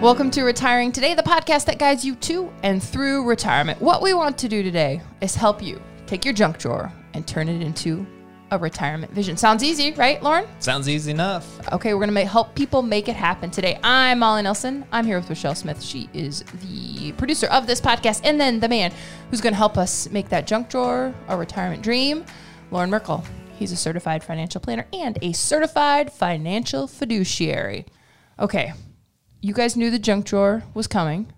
Welcome 0.00 0.30
to 0.30 0.44
Retiring 0.44 0.92
Today, 0.92 1.14
the 1.14 1.24
podcast 1.24 1.64
that 1.64 1.80
guides 1.80 2.04
you 2.04 2.14
to 2.14 2.52
and 2.62 2.80
through 2.80 3.24
retirement. 3.24 3.82
What 3.82 4.00
we 4.00 4.14
want 4.14 4.38
to 4.38 4.48
do 4.48 4.62
today 4.62 5.02
is 5.20 5.34
help 5.34 5.60
you 5.60 5.82
take 6.06 6.24
your 6.24 6.32
junk 6.32 6.58
drawer 6.58 6.92
and 7.14 7.26
turn 7.26 7.48
it 7.48 7.60
into 7.60 8.06
a 8.52 8.58
retirement 8.58 9.12
vision. 9.12 9.36
Sounds 9.36 9.64
easy, 9.64 9.90
right, 9.94 10.22
Loren? 10.22 10.46
Sounds 10.60 10.88
easy 10.88 11.10
enough. 11.10 11.68
Okay, 11.72 11.94
we're 11.94 12.06
going 12.06 12.14
to 12.14 12.24
help 12.26 12.54
people 12.54 12.80
make 12.80 13.08
it 13.08 13.16
happen 13.16 13.50
today. 13.50 13.80
I'm 13.82 14.20
Molly 14.20 14.42
Nelson. 14.42 14.86
I'm 14.92 15.04
here 15.04 15.18
with 15.18 15.28
Rochelle 15.28 15.56
Smith. 15.56 15.82
She 15.82 16.08
is 16.14 16.44
the 16.62 17.10
producer 17.18 17.48
of 17.48 17.66
this 17.66 17.80
podcast, 17.80 18.20
and 18.22 18.40
then 18.40 18.60
the 18.60 18.68
man 18.68 18.92
who's 19.32 19.40
going 19.40 19.52
to 19.52 19.58
help 19.58 19.76
us 19.76 20.08
make 20.10 20.28
that 20.28 20.46
junk 20.46 20.70
drawer 20.70 21.12
a 21.26 21.36
retirement 21.36 21.82
dream, 21.82 22.24
Loren 22.70 22.88
Merkle. 22.88 23.24
He's 23.58 23.72
a 23.72 23.76
certified 23.76 24.22
financial 24.22 24.60
planner 24.60 24.86
and 24.92 25.18
a 25.22 25.32
certified 25.32 26.12
financial 26.12 26.86
fiduciary. 26.86 27.84
Okay, 28.38 28.74
you 29.40 29.52
guys 29.54 29.76
knew 29.76 29.90
the 29.90 29.98
junk 29.98 30.26
drawer 30.26 30.64
was 30.74 30.86
coming. 30.86 31.32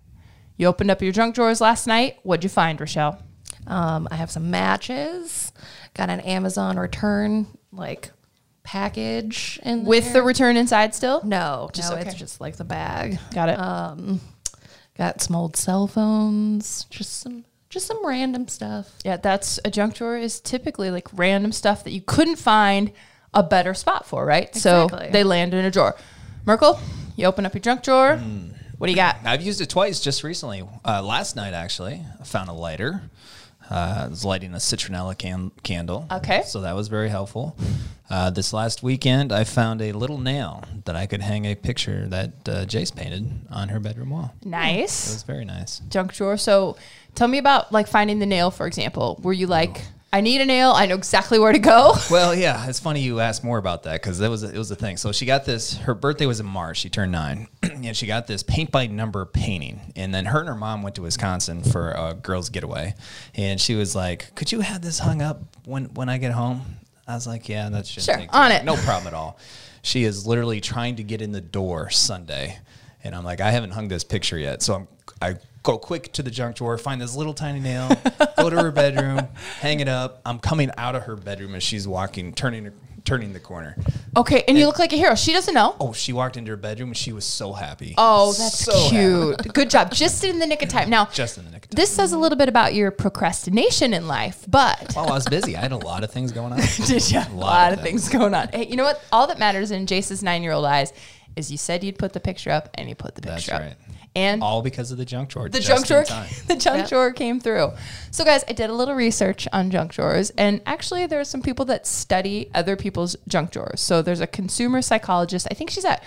You 0.57 0.67
opened 0.67 0.91
up 0.91 1.01
your 1.03 1.13
junk 1.13 1.35
drawers 1.35 1.61
last 1.61 1.87
night. 1.87 2.19
What'd 2.23 2.45
you 2.45 2.51
find, 2.51 2.79
Rochelle? 2.81 3.23
Um, 3.67 4.09
I 4.11 4.17
have 4.17 4.31
some 4.31 4.51
matches. 4.51 5.53
Got 5.95 6.11
an 6.11 6.21
Amazon 6.21 6.79
return 6.79 7.47
like 7.73 8.11
package 8.63 9.59
in 9.63 9.85
With 9.85 10.05
there. 10.05 10.15
the 10.15 10.23
return 10.23 10.57
inside 10.57 10.95
still? 10.95 11.23
no, 11.25 11.71
Just 11.73 11.91
no, 11.91 11.97
okay. 11.99 12.07
it's 12.09 12.19
just 12.19 12.41
like 12.41 12.57
the 12.57 12.65
bag. 12.65 13.19
Got 13.35 13.49
it. 13.49 13.59
Um, 13.59 14.21
got 14.97 15.21
some 15.21 15.35
old 15.37 15.57
cell 15.57 15.87
phones. 15.87 16.85
Just 16.91 17.21
some, 17.21 17.45
just 17.69 17.87
some 17.87 18.05
random 18.05 18.49
stuff. 18.49 18.91
Yeah, 19.05 19.17
that's 19.17 19.59
a 19.65 19.71
junk 19.71 19.95
drawer 19.95 20.17
is 20.17 20.41
typically 20.41 20.91
like 20.91 21.09
random 21.13 21.53
stuff 21.53 21.85
that 21.85 21.93
you 21.93 22.01
couldn't 22.03 22.37
find 22.37 22.93
a 23.33 23.43
better 23.43 23.75
spot 23.75 24.07
for, 24.07 24.25
right? 24.27 24.55
So 24.55 24.89
they 25.11 25.25
land 25.25 25.55
in 25.55 25.65
a 25.65 25.71
drawer. 25.71 25.97
Merkle, 26.47 26.79
you 27.17 27.27
open 27.27 27.47
up 27.47 27.55
your 27.55 27.61
junk 27.61 27.83
drawer. 27.83 28.17
What 28.79 28.87
do 28.87 28.93
you 28.93 28.97
got? 28.97 29.17
I've 29.25 29.43
used 29.43 29.61
it 29.61 29.69
twice 29.69 30.01
just 30.01 30.25
recently. 30.25 30.63
Uh, 30.85 31.03
last 31.03 31.37
night, 31.37 31.53
actually, 31.53 32.03
I 32.21 32.25
found 32.25 32.49
a 32.49 32.53
lighter. 32.55 33.03
Uh, 33.71 34.05
I 34.05 34.09
was 34.09 34.25
lighting 34.25 34.53
a 34.55 34.57
citronella 34.57 35.17
can- 35.17 35.53
candle. 35.63 36.07
Okay. 36.11 36.43
So 36.45 36.63
that 36.63 36.75
was 36.75 36.89
very 36.89 37.09
helpful. 37.09 37.57
Uh, 38.09 38.29
this 38.31 38.53
last 38.53 38.83
weekend, 38.83 39.31
I 39.33 39.45
found 39.45 39.81
a 39.81 39.93
little 39.93 40.19
nail 40.19 40.65
that 40.87 40.97
I 40.97 41.07
could 41.07 41.21
hang 41.21 41.45
a 41.45 41.55
picture 41.55 42.09
that 42.09 42.31
uh, 42.49 42.65
Jace 42.65 42.93
painted 42.95 43.31
on 43.51 43.69
her 43.69 43.79
bedroom 43.79 44.11
wall. 44.11 44.35
Nice. 44.45 45.11
It 45.11 45.15
was 45.15 45.23
very 45.23 45.45
nice. 45.45 45.81
junk 45.91 46.13
drawer. 46.15 46.37
So 46.37 46.77
tell 47.15 47.29
me 47.29 47.39
about 47.39 47.71
like 47.71 47.87
finding 47.87 48.19
the 48.19 48.27
nail, 48.27 48.51
for 48.51 48.67
example. 48.67 49.21
Were 49.23 49.33
you 49.33 49.47
like, 49.47 49.83
I 50.13 50.21
need 50.23 50.41
a 50.41 50.45
nail. 50.45 50.73
I 50.73 50.87
know 50.87 50.97
exactly 50.97 51.39
where 51.39 51.53
to 51.53 51.59
go. 51.61 51.95
Well, 52.11 52.35
yeah, 52.35 52.67
it's 52.67 52.81
funny 52.81 53.01
you 53.01 53.21
asked 53.21 53.45
more 53.45 53.59
about 53.59 53.85
that 53.85 54.03
because 54.03 54.19
that 54.19 54.29
was 54.29 54.43
it 54.43 54.57
was 54.59 54.71
a 54.73 54.75
thing. 54.77 54.97
So 54.97 55.13
she 55.13 55.25
got 55.27 55.45
this. 55.45 55.77
Her 55.77 55.95
birthday 55.95 56.27
was 56.27 56.41
in 56.41 56.47
March. 56.47 56.79
She 56.79 56.89
turned 56.89 57.13
nine, 57.13 57.47
and 57.63 57.97
she 57.97 58.07
got 58.09 58.27
this 58.27 58.43
paint 58.43 58.73
by 58.73 58.89
number 58.89 59.25
painting. 59.25 59.93
And 59.95 60.13
then 60.13 60.25
her 60.27 60.41
and 60.41 60.49
her 60.49 60.57
mom 60.57 60.83
went 60.83 60.97
to 60.97 61.03
Wisconsin 61.03 61.63
for 61.63 61.93
a 61.93 62.15
girls' 62.15 62.49
getaway, 62.51 62.95
and 63.37 63.61
she 63.61 63.77
was 63.77 63.95
like, 63.95 64.35
"Could 64.35 64.51
you 64.51 64.61
have 64.61 64.83
this 64.83 64.99
hung 64.99 65.23
up 65.23 65.43
when 65.65 65.85
when 65.95 66.09
I 66.09 66.19
get 66.19 66.33
home?" 66.33 66.63
I 67.07 67.15
was 67.15 67.27
like, 67.29 67.49
"Yeah, 67.49 67.69
that's 67.69 67.93
just 67.93 68.07
Sure, 68.07 68.21
on 68.31 68.51
it. 68.51 68.65
no 68.65 68.75
problem 68.77 69.07
at 69.07 69.15
all." 69.15 69.39
She 69.83 70.03
is 70.05 70.27
literally 70.27 70.61
trying 70.61 70.97
to 70.97 71.05
get 71.05 71.23
in 71.23 71.31
the 71.31 71.41
door 71.41 71.89
Sunday, 71.91 72.59
and 73.05 73.15
I'm 73.15 73.23
like, 73.25 73.41
"I 73.41 73.53
haven't 73.53 73.71
hung 73.71 73.87
this 73.87 74.03
picture 74.03 74.39
yet," 74.39 74.63
so 74.63 74.75
I'm 74.75 74.89
I. 75.23 75.37
Go 75.63 75.77
quick 75.77 76.13
to 76.15 76.23
the 76.23 76.31
junk 76.31 76.57
drawer, 76.57 76.79
find 76.79 77.01
this 77.01 77.15
little 77.15 77.35
tiny 77.35 77.61
nail, 77.61 77.91
go 78.39 78.49
to 78.49 78.57
her 78.57 78.71
bedroom, 78.71 79.29
hang 79.61 79.81
it 79.81 79.89
up. 79.89 80.23
I'm 80.25 80.39
coming 80.39 80.71
out 80.79 80.95
of 80.97 81.03
her 81.03 81.17
bedroom 81.17 81.55
as 81.55 81.63
she's 81.63 81.87
walking, 81.87 82.33
turning 82.33 82.71
turning 83.05 83.33
the 83.33 83.41
corner. 83.41 83.77
Okay, 84.17 84.45
and 84.47 84.59
you 84.59 84.67
look 84.67 84.79
like 84.79 84.93
a 84.93 84.97
hero. 84.97 85.15
She 85.15 85.33
doesn't 85.33 85.55
know. 85.55 85.75
Oh, 85.81 85.93
she 85.95 86.13
walked 86.13 86.37
into 86.37 86.51
her 86.51 86.57
bedroom 86.57 86.91
and 86.91 86.97
she 86.97 87.13
was 87.13 87.25
so 87.25 87.53
happy. 87.55 87.95
Oh, 87.97 88.33
that's 88.33 88.59
So 88.65 88.73
happy. 88.73 88.89
cute. 88.91 89.55
Good 89.55 89.71
job. 89.71 89.91
Just 89.93 90.23
in 90.23 90.39
the 90.39 90.47
nick 90.47 90.63
of 90.63 90.69
time. 90.69 90.91
Now, 90.91 91.07
Just 91.07 91.39
in 91.39 91.45
the 91.47 91.51
nick 91.51 91.65
of 91.65 91.71
time. 91.71 91.77
this 91.77 91.91
says 91.91 92.13
a 92.13 92.19
little 92.19 92.37
bit 92.37 92.49
about 92.51 92.75
your 92.75 92.91
procrastination 92.91 93.95
in 93.95 94.07
life, 94.07 94.45
but 94.49 94.93
While 94.95 95.09
I 95.11 95.13
was 95.15 95.27
busy, 95.27 95.57
I 95.57 95.61
had 95.61 95.73
a 95.73 95.79
lot 95.79 96.05
of 96.05 96.11
things 96.11 96.31
going 96.31 96.53
on. 96.53 96.59
Did 96.87 97.11
you? 97.11 97.19
A 97.19 97.21
lot, 97.21 97.33
lot 97.35 97.73
of 97.73 97.79
of 97.79 97.85
things 97.85 98.09
going 98.11 98.35
on. 98.35 98.49
Hey, 98.49 98.67
you 98.67 98.77
know 98.77 98.85
what? 98.85 99.03
All 99.13 99.27
that 99.29 99.39
matters 99.39 99.71
in 99.71 99.87
Jace's 99.87 100.23
nine 100.23 100.43
year 100.43 100.53
old 100.53 100.67
eyes 100.67 100.93
is 101.37 101.51
you 101.51 101.57
said 101.57 101.83
you'd 101.83 101.99
put 101.99 102.13
the 102.13 102.21
picture 102.21 102.51
up 102.51 102.69
and 102.75 102.89
you 102.89 102.95
put 102.95 103.15
the 103.15 103.21
That's 103.23 103.45
picture 103.47 103.55
up. 103.55 103.61
right. 103.63 103.75
And 104.17 104.43
All 104.43 104.61
because 104.61 104.91
of 104.91 104.99
the 104.99 105.05
junk 105.05 105.29
drawer. 105.29 105.49
the 105.49 105.61
junk 105.61 105.87
drawer 105.87 106.05
the 106.49 106.57
junk 106.57 106.79
Yep. 106.79 106.89
drawer 106.89 107.13
came 107.13 107.39
through. 107.39 107.71
So 108.11 108.25
guys, 108.25 108.43
I 108.49 108.53
did 108.53 108.69
a 108.69 108.75
little 108.75 108.95
research 108.95 109.47
on 109.53 109.71
junk 109.71 109.93
drawers 109.93 110.31
and 110.31 110.61
actually 110.67 111.07
there 111.07 111.21
are 111.21 111.25
some 111.25 111.43
people 111.43 111.65
that 111.67 111.87
study 111.87 112.51
other 112.53 112.75
people's 112.75 113.15
junk 113.29 113.53
drawers. 113.53 113.81
So 113.81 114.03
there's 114.03 114.21
a 114.21 114.27
consumer 114.27 114.83
psychologist. 114.83 115.47
I 115.51 115.55
think 115.55 115.71
she's 115.71 115.85
at 115.85 116.03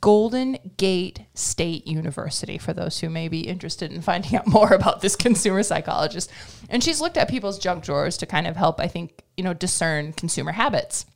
Golden 0.00 0.58
Gate 0.76 1.22
State 1.34 1.86
University 1.86 2.58
for 2.58 2.72
those 2.72 3.00
who 3.00 3.08
may 3.08 3.26
be 3.26 3.40
interested 3.40 3.90
in 3.92 4.02
finding 4.10 4.36
out 4.36 4.46
more 4.46 4.72
about 4.72 5.00
this 5.00 5.16
consumer 5.16 5.62
psychologist. 5.64 6.30
And 6.68 6.84
she's 6.84 7.00
looked 7.00 7.16
at 7.16 7.28
people's 7.28 7.58
junk 7.58 7.82
drawers 7.82 8.16
to 8.18 8.26
kind 8.26 8.46
of 8.46 8.56
help 8.56 8.78
I 8.80 8.86
think, 8.86 9.22
you 9.36 9.42
know, 9.42 9.54
discern 9.54 10.12
consumer 10.12 10.52
habits. 10.52 11.06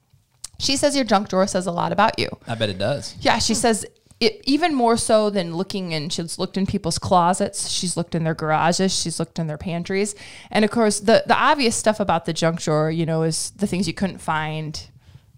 She 0.58 0.76
says 0.76 0.94
your 0.96 1.04
junk 1.04 1.28
drawer 1.28 1.46
says 1.46 1.66
a 1.66 1.72
lot 1.72 1.92
about 1.92 2.18
you. 2.18 2.28
I 2.46 2.54
bet 2.54 2.68
it 2.70 2.78
does. 2.78 3.14
Yeah, 3.20 3.38
she 3.38 3.54
says 3.54 3.84
it, 4.22 4.40
even 4.44 4.72
more 4.72 4.96
so 4.96 5.30
than 5.30 5.56
looking 5.56 5.90
in. 5.90 6.08
She's 6.08 6.38
looked 6.38 6.56
in 6.56 6.64
people's 6.64 6.98
closets. 6.98 7.68
She's 7.68 7.96
looked 7.96 8.14
in 8.14 8.22
their 8.22 8.34
garages. 8.34 8.94
She's 8.94 9.18
looked 9.18 9.38
in 9.40 9.48
their 9.48 9.58
pantries. 9.58 10.14
And 10.50 10.64
of 10.64 10.70
course, 10.70 11.00
the 11.00 11.24
the 11.26 11.36
obvious 11.36 11.74
stuff 11.74 11.98
about 11.98 12.24
the 12.24 12.32
junk 12.32 12.60
drawer, 12.60 12.90
you 12.90 13.04
know, 13.04 13.24
is 13.24 13.50
the 13.50 13.66
things 13.66 13.88
you 13.88 13.94
couldn't 13.94 14.18
find 14.18 14.88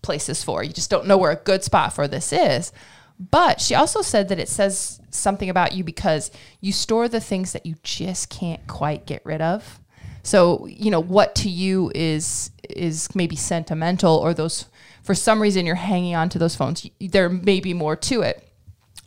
places 0.03 0.45
for. 0.45 0.63
You 0.63 0.73
just 0.73 0.91
don't 0.91 1.07
know 1.07 1.17
where 1.17 1.33
a 1.33 1.37
good 1.37 1.65
spot 1.65 1.95
for 1.95 2.07
this 2.07 2.33
is. 2.33 2.73
But 3.19 3.61
she 3.61 3.75
also 3.75 4.03
said 4.03 4.29
that 4.29 4.39
it 4.39 4.49
says 4.49 5.01
something 5.11 5.49
about 5.49 5.73
you 5.73 5.83
because 5.83 6.31
you 6.61 6.73
store 6.73 7.09
the 7.09 7.21
things 7.21 7.53
that 7.53 7.65
you 7.65 7.77
just 7.83 8.29
can't 8.29 8.67
quite 8.67 9.07
get 9.07 9.25
rid 9.25 9.41
of. 9.41 9.81
So, 10.25 10.67
you 10.67 10.91
know, 10.91 11.01
what 11.01 11.35
to 11.37 11.49
you 11.49 11.91
is 11.95 12.51
is 12.69 13.15
maybe 13.15 13.37
sentimental 13.37 14.17
or 14.17 14.35
those 14.35 14.67
for 15.03 15.15
some 15.15 15.41
reason 15.41 15.65
you're 15.65 15.75
hanging 15.75 16.15
on 16.15 16.29
to 16.31 16.39
those 16.39 16.55
phones. 16.55 16.87
There 17.01 17.31
may 17.31 17.61
be 17.61 17.73
more 17.73 17.97
to 17.97 18.21
it. 18.23 18.51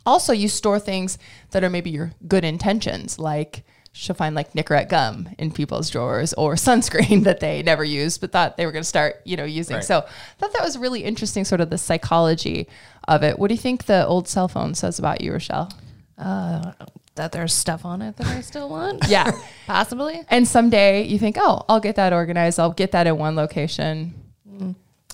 Also, 0.08 0.32
you 0.32 0.48
store 0.48 0.80
things 0.80 1.18
that 1.50 1.62
are 1.62 1.68
maybe 1.68 1.90
your 1.90 2.12
good 2.26 2.42
intentions, 2.42 3.18
like 3.18 3.62
she'll 3.92 4.16
find 4.16 4.34
like 4.34 4.54
Nicorette 4.54 4.88
gum 4.88 5.28
in 5.38 5.52
people's 5.52 5.90
drawers 5.90 6.32
or 6.32 6.54
sunscreen 6.66 7.24
that 7.24 7.40
they 7.40 7.62
never 7.62 7.84
used 7.84 8.20
but 8.22 8.32
thought 8.32 8.56
they 8.56 8.64
were 8.64 8.72
going 8.72 8.82
to 8.82 8.88
start, 8.88 9.20
you 9.24 9.36
know, 9.36 9.44
using. 9.44 9.76
Right. 9.76 9.84
So, 9.84 9.98
I 9.98 10.34
thought 10.38 10.54
that 10.54 10.64
was 10.64 10.78
really 10.78 11.04
interesting, 11.04 11.44
sort 11.44 11.60
of 11.60 11.68
the 11.68 11.76
psychology 11.76 12.68
of 13.06 13.22
it. 13.22 13.38
What 13.38 13.48
do 13.48 13.54
you 13.54 13.60
think 13.60 13.84
the 13.84 14.06
old 14.06 14.28
cell 14.28 14.48
phone 14.48 14.74
says 14.74 14.98
about 14.98 15.20
you, 15.20 15.32
Rochelle? 15.32 15.70
Uh, 16.16 16.72
that 17.16 17.32
there's 17.32 17.52
stuff 17.52 17.84
on 17.84 18.00
it 18.00 18.16
that 18.16 18.26
I 18.28 18.40
still 18.40 18.70
want. 18.70 19.08
Yeah. 19.08 19.30
Possibly. 19.66 20.22
and 20.30 20.48
someday 20.48 21.04
you 21.04 21.18
think, 21.18 21.36
oh, 21.38 21.64
I'll 21.68 21.80
get 21.80 21.96
that 21.96 22.14
organized. 22.14 22.58
I'll 22.58 22.72
get 22.72 22.92
that 22.92 23.06
in 23.06 23.18
one 23.18 23.36
location. 23.36 24.14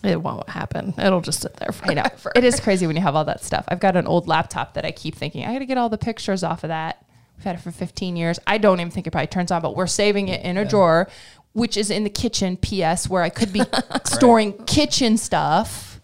It 0.04 0.22
won't 0.22 0.48
happen. 0.48 0.94
It'll 0.98 1.20
just 1.20 1.40
sit 1.40 1.54
there 1.56 1.70
I 1.82 1.94
know. 1.94 2.02
forever. 2.16 2.32
It 2.36 2.44
is 2.44 2.60
crazy 2.60 2.86
when 2.86 2.94
you 2.96 3.02
have 3.02 3.16
all 3.16 3.24
that 3.24 3.42
stuff. 3.42 3.64
I've 3.68 3.80
got 3.80 3.96
an 3.96 4.06
old 4.06 4.28
laptop 4.28 4.74
that 4.74 4.84
I 4.84 4.90
keep 4.90 5.14
thinking, 5.14 5.44
I 5.44 5.52
got 5.52 5.58
to 5.60 5.66
get 5.66 5.78
all 5.78 5.88
the 5.88 5.98
pictures 5.98 6.42
off 6.44 6.64
of 6.64 6.68
that. 6.68 7.04
We've 7.36 7.44
had 7.44 7.56
it 7.56 7.62
for 7.62 7.70
15 7.70 8.16
years. 8.16 8.38
I 8.46 8.58
don't 8.58 8.80
even 8.80 8.90
think 8.90 9.06
it 9.06 9.10
probably 9.10 9.26
turns 9.26 9.50
on, 9.50 9.62
but 9.62 9.74
we're 9.76 9.86
saving 9.86 10.28
it 10.28 10.44
in 10.44 10.56
a 10.56 10.64
drawer, 10.64 11.08
which 11.52 11.76
is 11.76 11.90
in 11.90 12.04
the 12.04 12.10
kitchen, 12.10 12.56
PS, 12.56 13.08
where 13.08 13.22
I 13.22 13.28
could 13.28 13.52
be 13.52 13.62
storing 14.04 14.52
kitchen 14.66 15.16
stuff. 15.16 16.00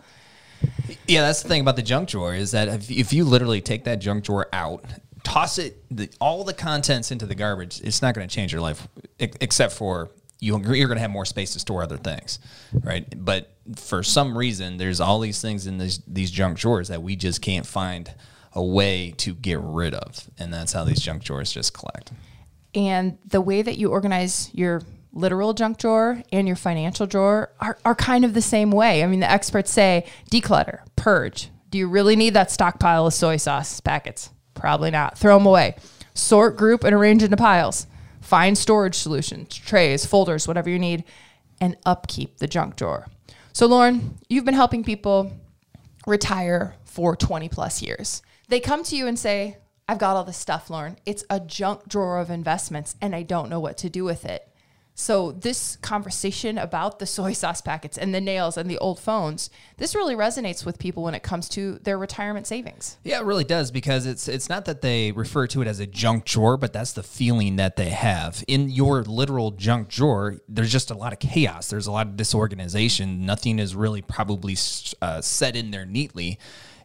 Yeah, 1.07 1.23
that's 1.23 1.43
the 1.43 1.49
thing 1.49 1.61
about 1.61 1.77
the 1.77 1.83
junk 1.83 2.09
drawer 2.09 2.35
is 2.35 2.51
that 2.51 2.69
if, 2.69 2.91
if 2.91 3.13
you 3.13 3.25
literally 3.25 3.61
take 3.61 3.85
that 3.85 4.01
junk 4.01 4.25
drawer 4.25 4.49
out, 4.53 4.85
toss 5.23 5.59
it, 5.59 5.83
the, 5.91 6.11
all 6.21 6.45
the 6.45 6.55
contents 6.55 7.11
into 7.11 7.27
the 7.27 7.35
garbage, 7.35 7.81
it's 7.83 8.03
not 8.03 8.15
going 8.15 8.27
to 8.27 8.35
change 8.35 8.53
your 8.53 8.61
life, 8.61 8.89
e- 9.19 9.29
except 9.41 9.73
for 9.73 10.11
you, 10.41 10.59
you're 10.59 10.89
going 10.89 10.97
to 10.97 11.03
have 11.03 11.11
more 11.11 11.27
space 11.27 11.53
to 11.53 11.59
store 11.59 11.83
other 11.83 11.99
things, 11.99 12.39
right? 12.73 13.07
But 13.17 13.53
for 13.77 14.03
some 14.03 14.37
reason, 14.37 14.79
there's 14.79 15.01
all 15.01 15.21
these 15.21 15.41
things 15.41 15.67
in 15.67 15.79
these 15.79 15.99
these 16.07 16.31
junk 16.31 16.59
drawers 16.59 16.89
that 16.89 17.03
we 17.03 17.17
just 17.17 17.43
can't 17.43 17.67
find 17.67 18.13
a 18.53 18.63
way 18.63 19.13
to 19.19 19.35
get 19.35 19.61
rid 19.61 19.95
of, 19.95 20.29
and 20.39 20.53
that's 20.53 20.73
how 20.73 20.85
these 20.85 21.01
junk 21.01 21.23
drawers 21.23 21.53
just 21.53 21.75
collect. 21.75 22.13
And 22.75 23.19
the 23.25 23.41
way 23.41 23.63
that 23.63 23.79
you 23.79 23.91
organize 23.91 24.51
your 24.55 24.83
literal 25.13 25.53
junk 25.55 25.79
drawer 25.79 26.23
and 26.33 26.47
your 26.47 26.57
financial 26.57 27.07
drawer 27.07 27.53
are, 27.61 27.79
are 27.85 27.95
kind 27.95 28.25
of 28.25 28.35
the 28.35 28.43
same 28.43 28.71
way. 28.71 29.03
I 29.03 29.07
mean, 29.07 29.21
the 29.21 29.31
experts 29.31 29.71
say 29.71 30.07
declutter, 30.31 30.81
purge. 30.97 31.51
Do 31.69 31.79
you 31.79 31.89
really 31.89 32.17
need 32.17 32.35
that 32.35 32.51
stockpile 32.51 33.07
of 33.07 33.15
soy 33.15 33.37
sauce 33.37 33.81
packets? 33.81 34.31
Probably 34.55 34.91
not. 34.91 35.19
Throw 35.19 35.39
them 35.39 35.47
away. 35.47 35.77
Sort, 36.15 36.57
group, 36.57 36.85
and 36.85 36.95
arrange 36.95 37.23
into 37.23 37.37
piles. 37.37 37.87
Find 38.21 38.57
storage 38.57 38.97
solutions, 38.97 39.57
trays, 39.57 40.05
folders, 40.05 40.47
whatever 40.47 40.71
you 40.71 40.79
need, 40.79 41.05
and 41.61 41.77
upkeep 41.85 42.39
the 42.39 42.47
junk 42.47 42.77
drawer. 42.77 43.07
So, 43.53 43.67
Loren, 43.67 44.19
you've 44.29 44.45
been 44.45 44.55
helping 44.55 44.85
people 44.85 45.33
retire 46.07 46.75
for 46.85 47.17
20 47.17 47.49
plus 47.49 47.83
years. 47.83 48.23
They 48.49 48.61
come 48.61 48.83
to 48.85 48.97
you 48.97 49.07
and 49.07 49.19
say, 49.19 49.59
I've 49.89 49.99
got 49.99 50.17
all 50.17 50.25
this 50.25 50.37
stuff, 50.37 50.71
Loren. 50.71 50.97
It's 51.05 51.25
a 51.31 51.41
junk 51.41 51.89
drawer 51.89 52.21
of 52.21 52.31
investments 52.31 52.95
and 53.01 53.15
I 53.15 53.23
don't 53.23 53.49
know 53.49 53.61
what 53.61 53.79
to 53.79 53.91
do 53.91 54.05
with 54.05 54.25
it. 54.25 54.50
So 55.01 55.33
this 55.33 55.77
conversation 55.77 56.59
about 56.59 56.99
the 56.99 57.07
soy 57.07 57.33
sauce 57.33 57.63
packets 57.63 57.97
and 57.97 58.15
the 58.15 58.21
nails 58.21 58.59
and 58.59 58.71
the 58.71 58.77
old 58.77 59.01
phones, 59.01 59.49
this 59.79 59.95
really 59.95 60.15
resonates 60.15 60.67
with 60.67 60.79
people 60.79 61.05
when 61.05 61.15
it 61.15 61.23
comes 61.23 61.49
to 61.51 61.79
their 61.85 61.97
retirement 61.97 62.47
savings. 62.47 62.99
Yeah, 63.03 63.21
it 63.21 63.25
really 63.25 63.45
does 63.45 63.71
because 63.71 64.05
it's 64.05 64.29
it's 64.29 64.51
not 64.51 64.67
that 64.67 64.83
they 64.83 65.11
refer 65.13 65.47
to 65.47 65.63
it 65.63 65.69
as 65.69 65.81
a 65.81 65.87
junk 65.87 66.27
drawer, 66.27 66.59
but 66.59 66.75
that's 66.75 66.93
the 66.93 67.03
feeling 67.03 67.57
that 67.57 67.77
they 67.77 67.89
have. 67.89 68.45
In 68.47 68.69
your 68.69 69.03
literal 69.03 69.53
junk 69.53 69.89
drawer, 69.89 70.37
there's 70.47 70.71
just 70.71 70.91
a 70.91 70.95
lot 70.95 71.15
of 71.15 71.19
chaos. 71.19 71.71
There's 71.71 71.87
a 71.87 71.93
lot 71.93 72.07
of 72.07 72.17
disorganization. 72.17 73.25
Nothing 73.25 73.59
is 73.59 73.75
really 73.75 74.03
probably 74.03 74.59
uh, 75.01 75.23
set 75.23 75.57
in 75.57 75.71
there 75.71 75.87
neatly. 75.87 76.39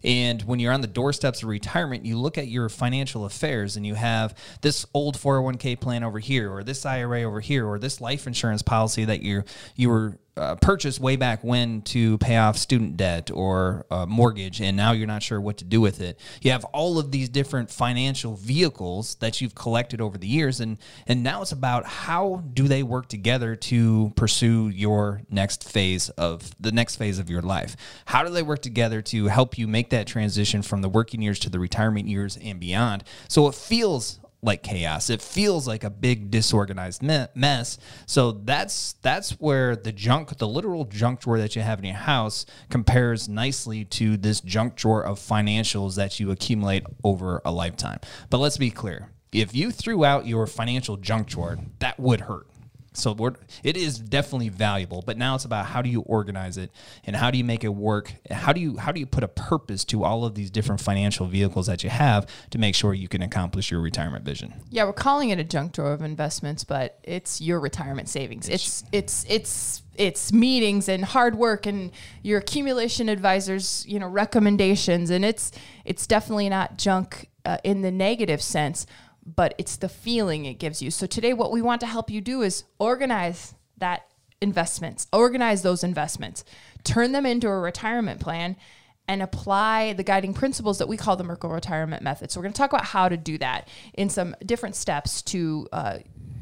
And 0.05 0.43
when 0.43 0.59
you're 0.59 0.71
on 0.71 0.81
the 0.81 0.87
doorsteps 0.87 1.41
of 1.41 1.49
retirement, 1.49 2.05
you 2.05 2.17
look 2.17 2.37
at 2.37 2.47
your 2.47 2.69
financial 2.69 3.25
affairs 3.25 3.75
and 3.75 3.85
you 3.85 3.95
have 3.95 4.37
this 4.61 4.85
old 4.93 5.17
401k 5.17 5.79
plan 5.79 6.03
over 6.03 6.19
here, 6.19 6.53
or 6.53 6.63
this 6.63 6.85
IRA 6.85 7.23
over 7.23 7.39
here, 7.39 7.67
or 7.67 7.79
this 7.79 7.99
life 7.99 8.27
insurance 8.27 8.61
policy 8.61 9.03
that 9.05 9.23
you 9.23 9.43
you 9.75 9.89
were 9.89 10.19
uh, 10.37 10.55
purchased 10.55 10.99
way 10.99 11.15
back 11.15 11.43
when 11.43 11.81
to 11.81 12.17
pay 12.17 12.37
off 12.37 12.57
student 12.57 12.97
debt 12.97 13.31
or 13.31 13.85
uh, 13.89 14.05
mortgage, 14.05 14.61
and 14.61 14.75
now 14.75 14.91
you're 14.91 15.07
not 15.07 15.23
sure 15.23 15.39
what 15.39 15.57
to 15.57 15.63
do 15.63 15.79
with 15.79 16.01
it. 16.01 16.19
You 16.41 16.51
have 16.51 16.65
all 16.65 16.99
of 16.99 17.11
these 17.11 17.29
different 17.29 17.69
financial 17.69 18.35
vehicles 18.35 19.15
that 19.15 19.39
you've 19.39 19.55
collected 19.55 20.01
over 20.01 20.17
the 20.17 20.27
years, 20.27 20.59
and 20.59 20.77
and 21.07 21.23
now 21.23 21.41
it's 21.41 21.51
about 21.51 21.85
how 21.85 22.43
do 22.53 22.67
they 22.67 22.83
work 22.83 23.07
together 23.07 23.55
to 23.55 24.11
pursue 24.15 24.69
your 24.69 25.21
next 25.29 25.63
phase 25.63 26.09
of 26.09 26.53
the 26.59 26.71
next 26.71 26.97
phase 26.97 27.17
of 27.17 27.29
your 27.29 27.41
life. 27.41 27.77
How 28.05 28.23
do 28.23 28.29
they 28.29 28.43
work 28.43 28.61
together 28.61 29.01
to 29.03 29.27
help 29.27 29.57
you 29.57 29.67
make 29.67 29.89
that 29.91 30.07
transition 30.07 30.61
from 30.61 30.81
the 30.81 30.89
working 30.89 31.21
years 31.21 31.39
to 31.39 31.49
the 31.49 31.59
retirement 31.59 32.07
years 32.07 32.37
and 32.41 32.59
beyond? 32.59 33.03
So 33.29 33.47
it 33.47 33.55
feels 33.55 34.19
like 34.45 34.63
chaos. 34.63 35.09
It 35.09 35.21
feels 35.21 35.67
like 35.67 35.83
a 35.83 35.89
big 35.89 36.31
disorganized 36.31 37.01
mess. 37.01 37.77
So 38.05 38.31
that's 38.31 38.93
that's 39.01 39.31
where 39.31 39.75
the 39.75 39.91
junk, 39.91 40.37
the 40.37 40.47
literal 40.47 40.85
junk 40.85 41.21
drawer 41.21 41.37
that 41.37 41.55
you 41.55 41.61
have 41.61 41.79
in 41.79 41.85
your 41.85 41.95
house, 41.95 42.45
compares 42.69 43.27
nicely 43.27 43.85
to 43.85 44.17
this 44.17 44.41
junk 44.41 44.75
drawer 44.75 45.03
of 45.03 45.19
financials 45.19 45.95
that 45.95 46.19
you 46.19 46.31
accumulate 46.31 46.83
over 47.03 47.41
a 47.43 47.51
lifetime. 47.51 47.99
But 48.29 48.37
let's 48.37 48.57
be 48.57 48.71
clear: 48.71 49.09
if 49.31 49.55
you 49.55 49.71
threw 49.71 50.05
out 50.05 50.27
your 50.27 50.47
financial 50.47 50.97
junk 50.97 51.27
drawer, 51.27 51.57
that 51.79 51.99
would 51.99 52.21
hurt. 52.21 52.47
So 52.97 53.15
it 53.63 53.77
is 53.77 53.99
definitely 53.99 54.49
valuable, 54.49 55.03
but 55.05 55.17
now 55.17 55.35
it's 55.35 55.45
about 55.45 55.65
how 55.67 55.81
do 55.81 55.89
you 55.89 56.01
organize 56.01 56.57
it 56.57 56.71
and 57.05 57.15
how 57.15 57.31
do 57.31 57.37
you 57.37 57.43
make 57.43 57.63
it 57.63 57.69
work? 57.69 58.13
How 58.29 58.53
do 58.53 58.59
you 58.59 58.77
how 58.77 58.91
do 58.91 58.99
you 58.99 59.05
put 59.05 59.23
a 59.23 59.27
purpose 59.27 59.85
to 59.85 60.03
all 60.03 60.25
of 60.25 60.35
these 60.35 60.49
different 60.49 60.81
financial 60.81 61.27
vehicles 61.27 61.67
that 61.67 61.83
you 61.83 61.89
have 61.89 62.27
to 62.51 62.57
make 62.57 62.75
sure 62.75 62.93
you 62.93 63.07
can 63.07 63.21
accomplish 63.21 63.71
your 63.71 63.81
retirement 63.81 64.25
vision? 64.25 64.53
Yeah, 64.69 64.85
we're 64.85 64.93
calling 64.93 65.29
it 65.29 65.39
a 65.39 65.43
junk 65.43 65.73
drawer 65.73 65.93
of 65.93 66.01
investments, 66.01 66.63
but 66.63 66.99
it's 67.03 67.41
your 67.41 67.59
retirement 67.59 68.09
savings. 68.09 68.49
It's 68.49 68.83
it's 68.91 69.25
it's 69.27 69.83
it's 69.95 70.33
meetings 70.33 70.89
and 70.89 71.05
hard 71.05 71.35
work 71.35 71.65
and 71.65 71.91
your 72.21 72.39
accumulation 72.39 73.09
advisors, 73.09 73.85
you 73.87 73.99
know, 73.99 74.07
recommendations, 74.07 75.09
and 75.09 75.23
it's 75.23 75.51
it's 75.85 76.07
definitely 76.07 76.49
not 76.49 76.77
junk 76.77 77.29
uh, 77.45 77.57
in 77.63 77.81
the 77.81 77.91
negative 77.91 78.41
sense 78.41 78.85
but 79.25 79.55
it's 79.57 79.77
the 79.77 79.89
feeling 79.89 80.45
it 80.45 80.55
gives 80.55 80.81
you. 80.81 80.91
So 80.91 81.07
today, 81.07 81.33
what 81.33 81.51
we 81.51 81.61
want 81.61 81.81
to 81.81 81.87
help 81.87 82.09
you 82.09 82.21
do 82.21 82.41
is 82.41 82.63
organize 82.79 83.55
that 83.77 84.07
investments, 84.41 85.07
organize 85.11 85.61
those 85.61 85.83
investments, 85.83 86.43
turn 86.83 87.11
them 87.11 87.25
into 87.25 87.47
a 87.47 87.59
retirement 87.59 88.19
plan, 88.19 88.55
and 89.07 89.21
apply 89.21 89.93
the 89.93 90.03
guiding 90.03 90.33
principles 90.33 90.77
that 90.79 90.87
we 90.87 90.97
call 90.97 91.15
the 91.15 91.23
Merkle 91.23 91.49
Retirement 91.49 92.01
Method. 92.01 92.31
So 92.31 92.39
we're 92.39 92.43
going 92.45 92.53
to 92.53 92.57
talk 92.57 92.73
about 92.73 92.85
how 92.85 93.09
to 93.09 93.17
do 93.17 93.37
that 93.37 93.67
in 93.93 94.09
some 94.09 94.35
different 94.45 94.75
steps 94.75 95.21
to 95.23 95.67
uh, 95.71 95.97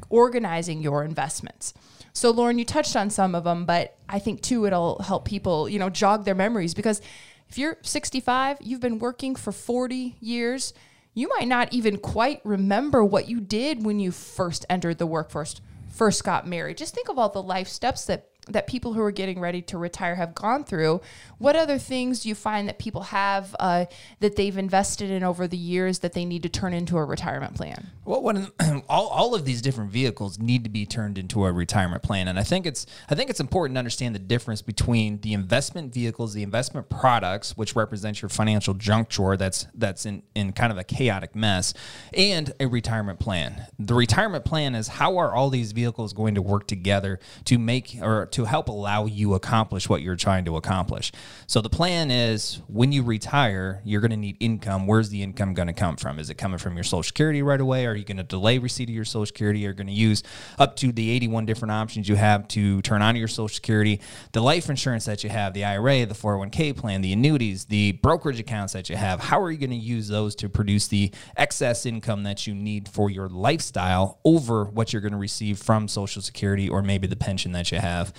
organizing 0.09 0.81
your 0.81 1.03
investments. 1.03 1.73
So 2.13 2.31
Loren, 2.31 2.59
you 2.59 2.65
touched 2.65 2.95
on 2.95 3.09
some 3.09 3.35
of 3.35 3.43
them, 3.43 3.65
but 3.65 3.97
I 4.07 4.19
think 4.19 4.41
too 4.41 4.65
it'll 4.65 4.99
help 4.99 5.25
people, 5.25 5.67
you 5.67 5.79
know, 5.79 5.89
jog 5.89 6.25
their 6.25 6.35
memories 6.35 6.73
because 6.73 7.01
if 7.49 7.57
you're 7.57 7.77
65, 7.81 8.57
you've 8.61 8.79
been 8.79 8.99
working 8.99 9.35
for 9.35 9.51
40 9.51 10.15
years 10.19 10.73
you 11.13 11.29
might 11.29 11.47
not 11.47 11.71
even 11.73 11.97
quite 11.97 12.41
remember 12.43 13.03
what 13.03 13.29
you 13.29 13.39
did 13.39 13.85
when 13.85 13.99
you 13.99 14.11
first 14.11 14.65
entered 14.69 14.97
the 14.97 15.05
workforce, 15.05 15.61
first 15.89 16.23
got 16.23 16.47
married. 16.47 16.77
Just 16.77 16.95
think 16.95 17.09
of 17.09 17.19
all 17.19 17.29
the 17.29 17.43
life 17.43 17.67
steps 17.67 18.05
that 18.05 18.29
that 18.49 18.67
people 18.67 18.93
who 18.93 19.01
are 19.01 19.11
getting 19.11 19.39
ready 19.39 19.61
to 19.61 19.77
retire 19.77 20.15
have 20.15 20.35
gone 20.35 20.63
through. 20.63 21.01
What 21.37 21.55
other 21.55 21.77
things 21.77 22.21
do 22.21 22.29
you 22.29 22.35
find 22.35 22.67
that 22.67 22.77
people 22.77 23.03
have 23.03 23.55
uh, 23.59 23.85
that 24.19 24.35
they've 24.35 24.57
invested 24.57 25.09
in 25.09 25.23
over 25.23 25.47
the 25.47 25.57
years 25.57 25.99
that 25.99 26.13
they 26.13 26.25
need 26.25 26.43
to 26.43 26.49
turn 26.49 26.73
into 26.73 26.97
a 26.97 27.05
retirement 27.05 27.55
plan? 27.55 27.87
Well, 28.05 28.21
when, 28.21 28.47
all, 28.89 29.07
all 29.07 29.33
of 29.33 29.45
these 29.45 29.61
different 29.61 29.91
vehicles 29.91 30.39
need 30.39 30.63
to 30.65 30.69
be 30.69 30.85
turned 30.85 31.17
into 31.17 31.45
a 31.45 31.51
retirement 31.51 32.03
plan, 32.03 32.27
and 32.27 32.37
I 32.37 32.43
think 32.43 32.65
it's 32.65 32.85
I 33.09 33.15
think 33.15 33.29
it's 33.29 33.39
important 33.39 33.75
to 33.75 33.79
understand 33.79 34.13
the 34.13 34.19
difference 34.19 34.61
between 34.61 35.21
the 35.21 35.33
investment 35.33 35.93
vehicles, 35.93 36.33
the 36.33 36.43
investment 36.43 36.89
products, 36.89 37.55
which 37.55 37.75
represents 37.75 38.21
your 38.21 38.29
financial 38.29 38.73
junk 38.73 39.09
drawer 39.09 39.37
that's 39.37 39.67
that's 39.73 40.05
in 40.05 40.23
in 40.35 40.51
kind 40.51 40.71
of 40.71 40.77
a 40.77 40.83
chaotic 40.83 41.33
mess, 41.35 41.73
and 42.13 42.53
a 42.59 42.67
retirement 42.67 43.19
plan. 43.19 43.67
The 43.79 43.93
retirement 43.93 44.43
plan 44.43 44.75
is 44.75 44.89
how 44.89 45.17
are 45.17 45.33
all 45.33 45.49
these 45.49 45.71
vehicles 45.71 46.11
going 46.11 46.35
to 46.35 46.41
work 46.41 46.67
together 46.67 47.19
to 47.45 47.57
make 47.57 47.97
or 48.01 48.25
to 48.33 48.45
help 48.45 48.67
allow 48.67 49.05
you 49.05 49.33
accomplish 49.35 49.87
what 49.87 50.01
you're 50.01 50.15
trying 50.15 50.45
to 50.45 50.57
accomplish. 50.57 51.11
So 51.47 51.61
the 51.61 51.69
plan 51.69 52.11
is 52.11 52.61
when 52.67 52.91
you 52.91 53.03
retire, 53.03 53.81
you're 53.85 54.01
going 54.01 54.11
to 54.11 54.17
need 54.17 54.37
income. 54.39 54.87
Where's 54.87 55.09
the 55.09 55.21
income 55.21 55.53
going 55.53 55.67
to 55.67 55.73
come 55.73 55.97
from? 55.97 56.19
Is 56.19 56.29
it 56.29 56.35
coming 56.35 56.57
from 56.57 56.75
your 56.75 56.83
social 56.83 57.03
security 57.03 57.41
right 57.41 57.61
away? 57.61 57.85
Are 57.85 57.95
you 57.95 58.03
going 58.03 58.17
to 58.17 58.23
delay 58.23 58.57
receipt 58.57 58.89
of 58.89 58.95
your 58.95 59.05
social 59.05 59.27
security? 59.27 59.65
Are 59.65 59.69
you 59.69 59.75
going 59.75 59.87
to 59.87 59.93
use 59.93 60.23
up 60.57 60.75
to 60.77 60.91
the 60.91 61.11
81 61.11 61.45
different 61.45 61.71
options 61.71 62.09
you 62.09 62.15
have 62.15 62.47
to 62.49 62.81
turn 62.81 63.01
on 63.01 63.15
your 63.15 63.27
social 63.27 63.53
security? 63.53 64.01
The 64.31 64.41
life 64.41 64.69
insurance 64.69 65.05
that 65.05 65.23
you 65.23 65.29
have, 65.29 65.53
the 65.53 65.63
IRA, 65.63 66.05
the 66.05 66.15
401k 66.15 66.75
plan, 66.75 67.01
the 67.01 67.13
annuities, 67.13 67.65
the 67.65 67.93
brokerage 67.93 68.39
accounts 68.39 68.73
that 68.73 68.89
you 68.89 68.95
have, 68.95 69.19
how 69.19 69.39
are 69.41 69.51
you 69.51 69.57
going 69.57 69.69
to 69.69 69.75
use 69.75 70.07
those 70.07 70.35
to 70.37 70.49
produce 70.49 70.87
the 70.87 71.13
excess 71.37 71.85
income 71.85 72.23
that 72.23 72.47
you 72.47 72.55
need 72.55 72.89
for 72.89 73.09
your 73.09 73.29
lifestyle 73.29 74.19
over 74.25 74.65
what 74.65 74.91
you're 74.91 75.01
going 75.01 75.11
to 75.11 75.17
receive 75.17 75.59
from 75.59 75.87
social 75.87 76.21
security 76.21 76.67
or 76.67 76.81
maybe 76.81 77.07
the 77.07 77.15
pension 77.15 77.51
that 77.51 77.71
you 77.71 77.77
have? 77.77 78.11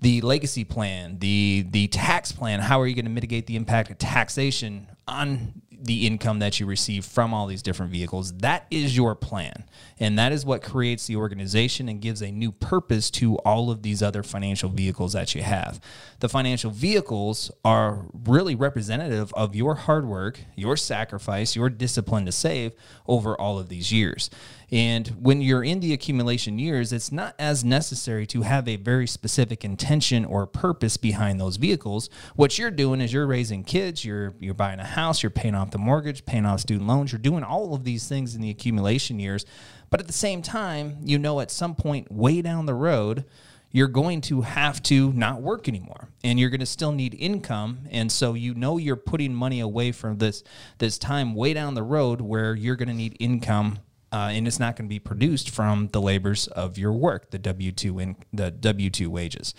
The 0.00 0.20
legacy 0.22 0.64
plan, 0.64 1.18
the 1.18 1.66
the 1.70 1.88
tax 1.88 2.32
plan. 2.32 2.60
How 2.60 2.80
are 2.80 2.86
you 2.86 2.94
going 2.94 3.04
to 3.04 3.10
mitigate 3.10 3.46
the 3.46 3.56
impact 3.56 3.90
of 3.90 3.98
taxation 3.98 4.88
on 5.06 5.62
the 5.82 6.06
income 6.06 6.40
that 6.40 6.60
you 6.60 6.66
receive 6.66 7.04
from 7.04 7.32
all 7.32 7.46
these 7.46 7.62
different 7.62 7.90
vehicles. 7.90 8.32
That 8.34 8.66
is 8.70 8.96
your 8.96 9.14
plan. 9.14 9.64
And 9.98 10.18
that 10.18 10.30
is 10.30 10.44
what 10.44 10.62
creates 10.62 11.06
the 11.06 11.16
organization 11.16 11.88
and 11.88 12.00
gives 12.00 12.20
a 12.20 12.30
new 12.30 12.52
purpose 12.52 13.10
to 13.12 13.36
all 13.38 13.70
of 13.70 13.82
these 13.82 14.02
other 14.02 14.22
financial 14.22 14.68
vehicles 14.68 15.14
that 15.14 15.34
you 15.34 15.42
have. 15.42 15.80
The 16.20 16.28
financial 16.28 16.70
vehicles 16.70 17.50
are 17.64 18.04
really 18.12 18.54
representative 18.54 19.32
of 19.32 19.54
your 19.54 19.74
hard 19.74 20.06
work, 20.06 20.40
your 20.54 20.76
sacrifice, 20.76 21.56
your 21.56 21.70
discipline 21.70 22.26
to 22.26 22.32
save 22.32 22.72
over 23.06 23.34
all 23.34 23.58
of 23.58 23.68
these 23.68 23.90
years. 23.90 24.28
And 24.72 25.08
when 25.20 25.40
you're 25.40 25.64
in 25.64 25.80
the 25.80 25.92
accumulation 25.92 26.58
years, 26.58 26.92
it's 26.92 27.10
not 27.10 27.34
as 27.38 27.64
necessary 27.64 28.26
to 28.28 28.42
have 28.42 28.68
a 28.68 28.76
very 28.76 29.06
specific 29.06 29.64
intention 29.64 30.24
or 30.24 30.46
purpose 30.46 30.96
behind 30.96 31.40
those 31.40 31.56
vehicles. 31.56 32.08
What 32.36 32.56
you're 32.56 32.70
doing 32.70 33.00
is 33.00 33.12
you're 33.12 33.26
raising 33.26 33.64
kids, 33.64 34.04
you're 34.04 34.34
you're 34.38 34.54
buying 34.54 34.78
a 34.78 34.84
house, 34.84 35.22
you're 35.22 35.30
paying 35.30 35.54
off 35.54 35.72
the 35.72 35.78
mortgage, 35.78 36.24
paying 36.24 36.46
off 36.46 36.60
student 36.60 36.86
loans, 36.86 37.10
you're 37.10 37.18
doing 37.18 37.42
all 37.42 37.74
of 37.74 37.84
these 37.84 38.08
things 38.08 38.34
in 38.34 38.42
the 38.42 38.50
accumulation 38.50 39.18
years. 39.18 39.44
But 39.90 39.98
at 39.98 40.06
the 40.06 40.12
same 40.12 40.40
time, 40.40 40.98
you 41.02 41.18
know 41.18 41.40
at 41.40 41.50
some 41.50 41.74
point 41.74 42.12
way 42.12 42.40
down 42.40 42.66
the 42.66 42.74
road, 42.74 43.24
you're 43.72 43.88
going 43.88 44.20
to 44.20 44.42
have 44.42 44.82
to 44.84 45.12
not 45.12 45.42
work 45.42 45.68
anymore 45.68 46.08
and 46.24 46.38
you're 46.38 46.50
going 46.50 46.60
to 46.60 46.66
still 46.66 46.92
need 46.92 47.14
income 47.18 47.80
and 47.90 48.10
so 48.10 48.34
you 48.34 48.54
know 48.54 48.78
you're 48.78 48.96
putting 48.96 49.32
money 49.32 49.60
away 49.60 49.92
from 49.92 50.18
this 50.18 50.42
this 50.78 50.98
time 50.98 51.34
way 51.34 51.54
down 51.54 51.74
the 51.74 51.82
road 51.82 52.20
where 52.20 52.54
you're 52.54 52.74
going 52.74 52.88
to 52.88 52.94
need 52.94 53.16
income 53.20 53.78
uh, 54.12 54.30
and 54.32 54.46
it's 54.46 54.58
not 54.58 54.76
going 54.76 54.88
to 54.88 54.92
be 54.92 54.98
produced 54.98 55.50
from 55.50 55.88
the 55.88 56.00
labors 56.00 56.46
of 56.48 56.78
your 56.78 56.92
work, 56.92 57.30
the 57.30 57.38
W 57.38 57.72
two 57.72 57.98
in 57.98 58.16
the 58.32 58.50
W 58.50 58.90
two 58.90 59.10
wages. 59.10 59.54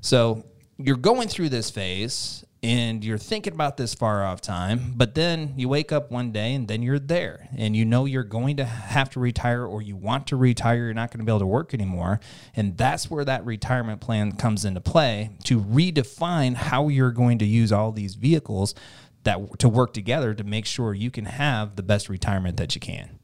So 0.00 0.44
you're 0.78 0.96
going 0.96 1.28
through 1.28 1.48
this 1.48 1.70
phase 1.70 2.44
and 2.62 3.04
you're 3.04 3.18
thinking 3.18 3.52
about 3.52 3.76
this 3.76 3.94
far 3.94 4.24
off 4.24 4.40
time, 4.40 4.94
but 4.96 5.14
then 5.14 5.54
you 5.56 5.68
wake 5.68 5.92
up 5.92 6.10
one 6.10 6.32
day 6.32 6.54
and 6.54 6.66
then 6.66 6.82
you're 6.82 6.98
there 6.98 7.48
and 7.56 7.76
you 7.76 7.84
know 7.84 8.04
you're 8.04 8.24
going 8.24 8.56
to 8.56 8.64
have 8.64 9.10
to 9.10 9.20
retire 9.20 9.64
or 9.64 9.80
you 9.80 9.96
want 9.96 10.26
to 10.28 10.36
retire, 10.36 10.84
you're 10.84 10.94
not 10.94 11.10
going 11.10 11.20
to 11.20 11.24
be 11.24 11.30
able 11.30 11.38
to 11.38 11.46
work 11.46 11.72
anymore. 11.72 12.18
And 12.56 12.76
that's 12.76 13.08
where 13.08 13.24
that 13.24 13.44
retirement 13.44 14.00
plan 14.00 14.32
comes 14.32 14.64
into 14.64 14.80
play 14.80 15.30
to 15.44 15.60
redefine 15.60 16.54
how 16.54 16.88
you're 16.88 17.12
going 17.12 17.38
to 17.38 17.46
use 17.46 17.70
all 17.70 17.92
these 17.92 18.16
vehicles 18.16 18.74
that 19.22 19.58
to 19.60 19.68
work 19.68 19.92
together 19.92 20.34
to 20.34 20.44
make 20.44 20.66
sure 20.66 20.94
you 20.94 21.10
can 21.10 21.26
have 21.26 21.76
the 21.76 21.82
best 21.82 22.08
retirement 22.08 22.56
that 22.56 22.74
you 22.74 22.80
can. 22.80 23.18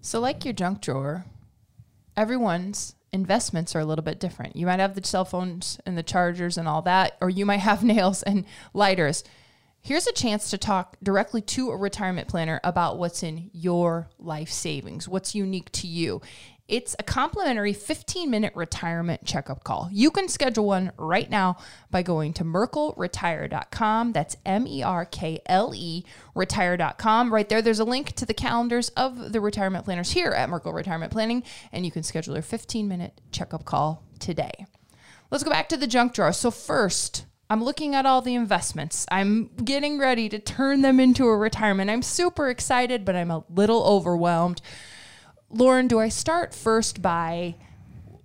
So, 0.00 0.20
like 0.20 0.44
your 0.44 0.54
junk 0.54 0.80
drawer, 0.80 1.24
everyone's 2.16 2.94
investments 3.12 3.74
are 3.74 3.80
a 3.80 3.84
little 3.84 4.04
bit 4.04 4.20
different. 4.20 4.56
You 4.56 4.66
might 4.66 4.80
have 4.80 4.94
the 4.94 5.06
cell 5.06 5.24
phones 5.24 5.78
and 5.84 5.96
the 5.96 6.02
chargers 6.02 6.56
and 6.56 6.66
all 6.66 6.82
that, 6.82 7.16
or 7.20 7.28
you 7.28 7.44
might 7.44 7.58
have 7.58 7.84
nails 7.84 8.22
and 8.22 8.44
lighters. 8.72 9.24
Here's 9.82 10.06
a 10.06 10.12
chance 10.12 10.50
to 10.50 10.58
talk 10.58 10.96
directly 11.02 11.40
to 11.42 11.70
a 11.70 11.76
retirement 11.76 12.28
planner 12.28 12.60
about 12.62 12.98
what's 12.98 13.22
in 13.22 13.50
your 13.52 14.08
life 14.18 14.50
savings, 14.50 15.08
what's 15.08 15.34
unique 15.34 15.72
to 15.72 15.86
you. 15.86 16.20
It's 16.70 16.94
a 17.00 17.02
complimentary 17.02 17.72
15 17.72 18.30
minute 18.30 18.52
retirement 18.54 19.24
checkup 19.24 19.64
call. 19.64 19.88
You 19.90 20.12
can 20.12 20.28
schedule 20.28 20.66
one 20.66 20.92
right 20.96 21.28
now 21.28 21.56
by 21.90 22.02
going 22.02 22.32
to 22.34 22.44
merkleretire.com. 22.44 24.12
That's 24.12 24.36
M 24.46 24.68
E 24.68 24.80
R 24.80 25.04
K 25.04 25.40
L 25.46 25.74
E 25.74 26.04
retire.com. 26.32 27.34
Right 27.34 27.48
there, 27.48 27.60
there's 27.60 27.80
a 27.80 27.84
link 27.84 28.12
to 28.12 28.24
the 28.24 28.32
calendars 28.32 28.90
of 28.90 29.32
the 29.32 29.40
retirement 29.40 29.84
planners 29.84 30.12
here 30.12 30.30
at 30.30 30.48
Merkle 30.48 30.72
Retirement 30.72 31.10
Planning, 31.10 31.42
and 31.72 31.84
you 31.84 31.90
can 31.90 32.04
schedule 32.04 32.34
your 32.34 32.42
15 32.42 32.86
minute 32.86 33.20
checkup 33.32 33.64
call 33.64 34.04
today. 34.20 34.66
Let's 35.32 35.42
go 35.42 35.50
back 35.50 35.68
to 35.70 35.76
the 35.76 35.88
junk 35.88 36.14
drawer. 36.14 36.32
So, 36.32 36.52
first, 36.52 37.26
I'm 37.50 37.64
looking 37.64 37.96
at 37.96 38.06
all 38.06 38.22
the 38.22 38.36
investments. 38.36 39.06
I'm 39.10 39.50
getting 39.64 39.98
ready 39.98 40.28
to 40.28 40.38
turn 40.38 40.82
them 40.82 41.00
into 41.00 41.26
a 41.26 41.36
retirement. 41.36 41.90
I'm 41.90 42.02
super 42.02 42.48
excited, 42.48 43.04
but 43.04 43.16
I'm 43.16 43.32
a 43.32 43.42
little 43.52 43.82
overwhelmed. 43.82 44.62
Loren, 45.52 45.88
do 45.88 45.98
I 45.98 46.08
start 46.08 46.54
first 46.54 47.02
by 47.02 47.56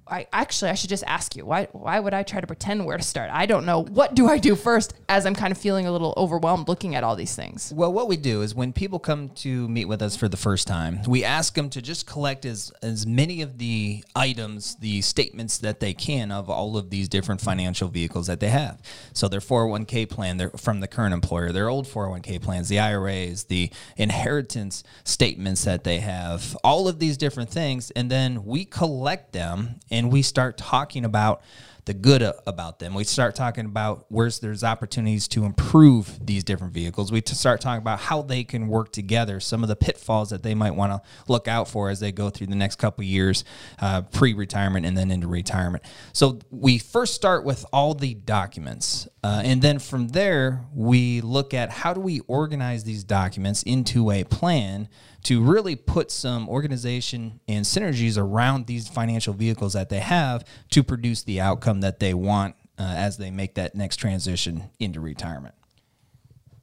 I 0.07 0.27
actually 0.31 0.69
I 0.69 0.75
should 0.75 0.89
just 0.89 1.03
ask 1.07 1.35
you 1.35 1.45
why 1.45 1.67
why 1.71 1.99
would 1.99 2.13
I 2.13 2.21
try 2.21 2.39
to 2.39 2.45
pretend 2.45 2.85
where 2.85 2.97
to 2.97 3.03
start? 3.03 3.31
I 3.31 3.47
don't 3.47 3.65
know. 3.65 3.81
What 3.81 4.13
do 4.13 4.27
I 4.27 4.37
do 4.37 4.55
first 4.55 4.93
as 5.09 5.25
I'm 5.25 5.33
kind 5.33 5.51
of 5.51 5.57
feeling 5.57 5.87
a 5.87 5.91
little 5.91 6.13
overwhelmed 6.15 6.67
looking 6.67 6.93
at 6.93 7.03
all 7.03 7.15
these 7.15 7.35
things? 7.35 7.73
Well, 7.75 7.91
what 7.91 8.07
we 8.07 8.15
do 8.15 8.41
is 8.43 8.53
when 8.53 8.71
people 8.71 8.99
come 8.99 9.29
to 9.29 9.67
meet 9.67 9.85
with 9.85 10.03
us 10.03 10.15
for 10.15 10.27
the 10.27 10.37
first 10.37 10.67
time, 10.67 10.99
we 11.07 11.23
ask 11.23 11.55
them 11.55 11.71
to 11.71 11.81
just 11.81 12.05
collect 12.05 12.45
as 12.45 12.71
as 12.83 13.07
many 13.07 13.41
of 13.41 13.57
the 13.57 14.03
items, 14.15 14.75
the 14.75 15.01
statements 15.01 15.57
that 15.59 15.79
they 15.79 15.93
can 15.93 16.31
of 16.31 16.49
all 16.49 16.77
of 16.77 16.91
these 16.91 17.09
different 17.09 17.41
financial 17.41 17.87
vehicles 17.87 18.27
that 18.27 18.39
they 18.39 18.49
have. 18.49 18.81
So 19.13 19.27
their 19.27 19.39
401k 19.39 20.07
plan, 20.07 20.37
their 20.37 20.51
from 20.51 20.81
the 20.81 20.87
current 20.87 21.15
employer, 21.15 21.51
their 21.51 21.67
old 21.67 21.87
401k 21.87 22.41
plans, 22.41 22.69
the 22.69 22.79
IRAs, 22.79 23.45
the 23.45 23.71
inheritance 23.97 24.83
statements 25.03 25.63
that 25.63 25.83
they 25.83 25.99
have, 25.99 26.55
all 26.63 26.87
of 26.87 26.99
these 26.99 27.17
different 27.17 27.49
things, 27.49 27.89
and 27.91 28.11
then 28.11 28.45
we 28.45 28.65
collect 28.65 29.33
them 29.33 29.79
and 29.95 30.11
we 30.11 30.21
start 30.21 30.57
talking 30.57 31.05
about 31.05 31.41
the 31.85 31.93
good 31.93 32.23
about 32.47 32.79
them. 32.79 32.95
We 32.95 33.03
start 33.03 33.35
talking 33.35 33.65
about 33.65 34.05
where 34.09 34.29
there's 34.29 34.63
opportunities 34.63 35.27
to 35.29 35.45
improve 35.45 36.19
these 36.25 36.43
different 36.43 36.73
vehicles. 36.73 37.11
We 37.11 37.21
start 37.23 37.61
talking 37.61 37.81
about 37.81 37.99
how 37.99 38.23
they 38.23 38.43
can 38.43 38.67
work 38.67 38.91
together, 38.91 39.39
some 39.39 39.61
of 39.61 39.69
the 39.69 39.75
pitfalls 39.75 40.31
that 40.31 40.41
they 40.41 40.55
might 40.55 40.71
want 40.71 40.91
to 40.93 41.01
look 41.27 41.47
out 41.47 41.67
for 41.67 41.89
as 41.89 41.99
they 41.99 42.11
go 42.11 42.31
through 42.31 42.47
the 42.47 42.55
next 42.55 42.77
couple 42.77 43.03
years, 43.03 43.43
uh, 43.79 44.01
pre-retirement 44.01 44.85
and 44.85 44.97
then 44.97 45.11
into 45.11 45.27
retirement. 45.27 45.83
So 46.11 46.39
we 46.49 46.79
first 46.79 47.13
start 47.13 47.45
with 47.45 47.63
all 47.71 47.93
the 47.93 48.15
documents, 48.15 49.07
uh, 49.23 49.43
and 49.45 49.61
then 49.61 49.77
from 49.77 50.07
there 50.07 50.65
we 50.73 51.21
look 51.21 51.53
at 51.53 51.69
how 51.69 51.93
do 51.93 52.01
we 52.01 52.21
organize 52.21 52.83
these 52.83 53.03
documents 53.03 53.61
into 53.61 54.09
a 54.09 54.23
plan 54.23 54.89
to 55.25 55.41
really 55.41 55.75
put 55.75 56.11
some 56.11 56.47
organization 56.47 57.39
and 57.47 57.65
synergies 57.65 58.15
around 58.15 58.67
these 58.67 58.87
financial 58.87 59.33
vehicles 59.33 59.73
that 59.73 59.89
they 59.89 59.99
have 59.99 60.43
to 60.69 60.83
produce 60.83 61.23
the 61.23 61.41
outcome 61.41 61.81
that 61.81 61.99
they 61.99 62.13
want 62.13 62.55
uh, 62.77 62.83
as 62.83 63.17
they 63.17 63.31
make 63.31 63.55
that 63.55 63.73
next 63.73 63.97
transition 63.97 64.69
into 64.79 64.99
retirement. 64.99 65.55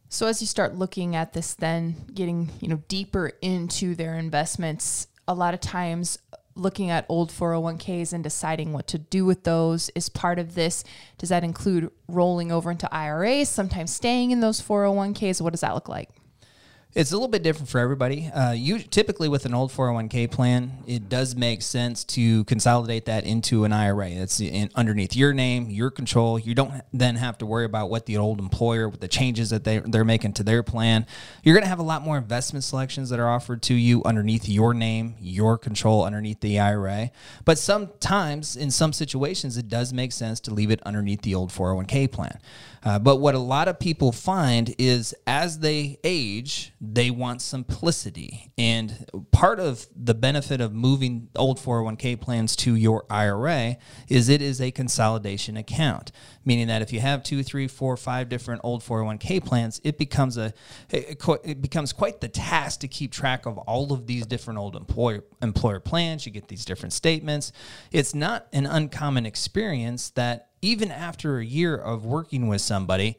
So 0.08 0.28
as 0.28 0.40
you 0.40 0.46
start 0.46 0.76
looking 0.76 1.16
at 1.16 1.32
this 1.32 1.54
then 1.54 1.96
getting, 2.14 2.50
you 2.60 2.68
know, 2.68 2.82
deeper 2.86 3.32
into 3.42 3.96
their 3.96 4.16
investments, 4.16 5.08
a 5.26 5.34
lot 5.34 5.54
of 5.54 5.60
times 5.60 6.18
looking 6.54 6.90
at 6.90 7.04
old 7.08 7.30
401ks 7.32 8.12
and 8.12 8.22
deciding 8.22 8.72
what 8.72 8.86
to 8.88 8.98
do 8.98 9.24
with 9.24 9.42
those 9.42 9.90
is 9.96 10.08
part 10.08 10.38
of 10.38 10.54
this. 10.54 10.84
Does 11.18 11.30
that 11.30 11.42
include 11.42 11.90
rolling 12.06 12.52
over 12.52 12.70
into 12.70 12.92
IRAs, 12.94 13.48
sometimes 13.48 13.92
staying 13.92 14.30
in 14.30 14.38
those 14.38 14.60
401ks? 14.60 15.40
What 15.40 15.52
does 15.52 15.62
that 15.62 15.74
look 15.74 15.88
like? 15.88 16.10
It's 16.94 17.10
a 17.10 17.14
little 17.14 17.28
bit 17.28 17.42
different 17.42 17.70
for 17.70 17.78
everybody. 17.78 18.28
Uh, 18.28 18.52
you 18.52 18.78
typically 18.78 19.26
with 19.26 19.46
an 19.46 19.54
old 19.54 19.72
401k 19.72 20.30
plan, 20.30 20.72
it 20.86 21.08
does 21.08 21.34
make 21.34 21.62
sense 21.62 22.04
to 22.04 22.44
consolidate 22.44 23.06
that 23.06 23.24
into 23.24 23.64
an 23.64 23.72
IRA. 23.72 24.10
That's 24.10 24.42
in, 24.42 24.68
underneath 24.74 25.16
your 25.16 25.32
name, 25.32 25.70
your 25.70 25.90
control. 25.90 26.38
You 26.38 26.54
don't 26.54 26.82
then 26.92 27.16
have 27.16 27.38
to 27.38 27.46
worry 27.46 27.64
about 27.64 27.88
what 27.88 28.04
the 28.04 28.18
old 28.18 28.40
employer, 28.40 28.90
with 28.90 29.00
the 29.00 29.08
changes 29.08 29.48
that 29.48 29.64
they 29.64 29.78
they're 29.78 30.04
making 30.04 30.34
to 30.34 30.42
their 30.42 30.62
plan. 30.62 31.06
You're 31.42 31.54
going 31.54 31.62
to 31.62 31.68
have 31.70 31.78
a 31.78 31.82
lot 31.82 32.02
more 32.02 32.18
investment 32.18 32.62
selections 32.62 33.08
that 33.08 33.18
are 33.18 33.28
offered 33.28 33.62
to 33.62 33.74
you 33.74 34.02
underneath 34.04 34.46
your 34.46 34.74
name, 34.74 35.14
your 35.18 35.56
control 35.56 36.04
underneath 36.04 36.40
the 36.40 36.60
IRA. 36.60 37.10
But 37.46 37.56
sometimes, 37.56 38.54
in 38.54 38.70
some 38.70 38.92
situations, 38.92 39.56
it 39.56 39.68
does 39.68 39.94
make 39.94 40.12
sense 40.12 40.40
to 40.40 40.52
leave 40.52 40.70
it 40.70 40.82
underneath 40.82 41.22
the 41.22 41.36
old 41.36 41.52
401k 41.52 42.12
plan. 42.12 42.38
Uh, 42.84 42.98
but 42.98 43.16
what 43.16 43.34
a 43.34 43.38
lot 43.38 43.68
of 43.68 43.78
people 43.78 44.12
find 44.12 44.74
is 44.76 45.14
as 45.26 45.60
they 45.60 45.98
age, 46.02 46.72
they 46.84 47.12
want 47.12 47.40
simplicity. 47.40 48.50
And 48.58 49.06
part 49.30 49.60
of 49.60 49.86
the 49.94 50.14
benefit 50.14 50.60
of 50.60 50.74
moving 50.74 51.28
old 51.36 51.60
401k 51.60 52.20
plans 52.20 52.56
to 52.56 52.74
your 52.74 53.06
IRA 53.08 53.76
is 54.08 54.28
it 54.28 54.42
is 54.42 54.60
a 54.60 54.72
consolidation 54.72 55.56
account, 55.56 56.10
meaning 56.44 56.66
that 56.66 56.82
if 56.82 56.92
you 56.92 56.98
have 56.98 57.22
two, 57.22 57.44
three, 57.44 57.68
four, 57.68 57.96
five 57.96 58.28
different 58.28 58.62
old 58.64 58.82
401k 58.82 59.44
plans, 59.44 59.80
it 59.84 59.96
becomes 59.96 60.36
a 60.36 60.52
it 60.90 61.62
becomes 61.62 61.92
quite 61.92 62.20
the 62.20 62.28
task 62.28 62.80
to 62.80 62.88
keep 62.88 63.12
track 63.12 63.46
of 63.46 63.58
all 63.58 63.92
of 63.92 64.08
these 64.08 64.26
different 64.26 64.58
old 64.58 64.74
employer 64.74 65.22
employer 65.40 65.78
plans. 65.78 66.26
You 66.26 66.32
get 66.32 66.48
these 66.48 66.64
different 66.64 66.92
statements. 66.92 67.52
It's 67.92 68.12
not 68.12 68.48
an 68.52 68.66
uncommon 68.66 69.24
experience 69.24 70.10
that 70.10 70.48
even 70.62 70.90
after 70.90 71.38
a 71.38 71.44
year 71.44 71.76
of 71.76 72.04
working 72.04 72.48
with 72.48 72.60
somebody, 72.60 73.18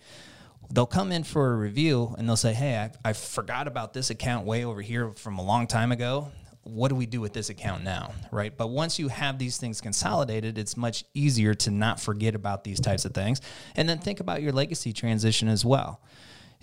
they'll 0.73 0.85
come 0.87 1.11
in 1.11 1.23
for 1.23 1.53
a 1.53 1.55
review 1.55 2.15
and 2.17 2.27
they'll 2.27 2.35
say, 2.35 2.53
Hey, 2.53 2.77
I, 2.77 3.09
I 3.09 3.13
forgot 3.13 3.67
about 3.67 3.93
this 3.93 4.09
account 4.09 4.45
way 4.45 4.65
over 4.65 4.81
here 4.81 5.11
from 5.11 5.37
a 5.37 5.43
long 5.43 5.67
time 5.67 5.91
ago. 5.91 6.31
What 6.63 6.89
do 6.89 6.95
we 6.95 7.05
do 7.05 7.21
with 7.21 7.33
this 7.33 7.49
account 7.49 7.83
now? 7.83 8.13
Right. 8.31 8.55
But 8.55 8.67
once 8.67 8.97
you 8.97 9.09
have 9.09 9.37
these 9.37 9.57
things 9.57 9.81
consolidated, 9.81 10.57
it's 10.57 10.75
much 10.77 11.03
easier 11.13 11.53
to 11.55 11.71
not 11.71 11.99
forget 11.99 12.35
about 12.35 12.63
these 12.63 12.79
types 12.79 13.05
of 13.05 13.13
things. 13.13 13.41
And 13.75 13.87
then 13.87 13.99
think 13.99 14.19
about 14.19 14.41
your 14.41 14.53
legacy 14.53 14.93
transition 14.93 15.47
as 15.49 15.65
well. 15.65 16.01